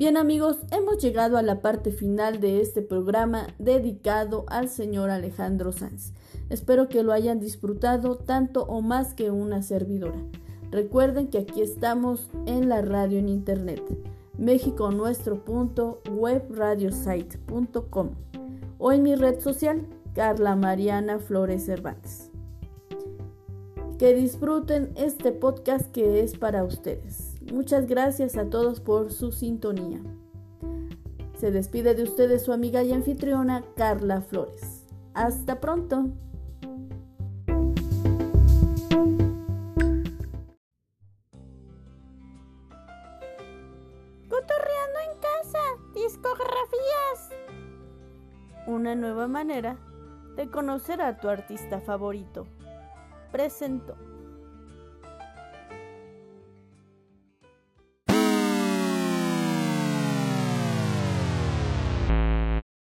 Bien 0.09 0.17
amigos, 0.17 0.57
hemos 0.71 1.03
llegado 1.03 1.37
a 1.37 1.43
la 1.43 1.61
parte 1.61 1.91
final 1.91 2.41
de 2.41 2.63
este 2.63 2.81
programa 2.81 3.49
dedicado 3.59 4.47
al 4.49 4.71
señor 4.71 5.11
Alejandro 5.11 5.71
Sanz. 5.71 6.15
Espero 6.49 6.89
que 6.89 7.03
lo 7.03 7.13
hayan 7.13 7.41
disfrutado 7.41 8.17
tanto 8.17 8.63
o 8.63 8.81
más 8.81 9.13
que 9.13 9.31
una 9.31 9.61
servidora. 9.61 10.17
Recuerden 10.71 11.29
que 11.29 11.37
aquí 11.37 11.61
estamos 11.61 12.31
en 12.47 12.71
la 12.71 12.81
radio 12.81 13.19
en 13.19 13.29
internet, 13.29 13.83
México 14.39 14.91
nuestro 14.91 15.45
punto 15.45 16.01
webradiosite.com 16.11 18.09
o 18.79 18.93
en 18.93 19.03
mi 19.03 19.15
red 19.15 19.41
social, 19.41 19.87
Carla 20.15 20.57
Mariana 20.57 21.19
Flores 21.19 21.67
Cervantes. 21.67 22.31
Que 23.99 24.15
disfruten 24.15 24.91
este 24.97 25.33
podcast 25.33 25.93
que 25.93 26.23
es 26.23 26.39
para 26.39 26.65
ustedes. 26.65 27.28
Muchas 27.53 27.87
gracias 27.87 28.37
a 28.37 28.51
todos 28.51 28.81
por 28.81 29.11
su 29.11 29.33
sintonía. 29.33 30.01
Se 31.39 31.51
despide 31.51 31.95
de 31.95 32.03
ustedes 32.03 32.43
su 32.43 32.53
amiga 32.53 32.83
y 32.83 32.93
anfitriona 32.93 33.65
Carla 33.77 34.21
Flores. 34.21 34.87
Hasta 35.15 35.61
pronto. 35.61 36.09
Cotorreando 44.29 44.99
en 45.07 45.21
casa, 45.21 45.59
discografías. 45.95 47.31
Una 48.67 48.95
nueva 48.95 49.27
manera 49.27 49.79
de 50.37 50.51
conocer 50.51 51.01
a 51.01 51.19
tu 51.19 51.29
artista 51.29 51.81
favorito. 51.81 52.47
Presento. 53.33 53.97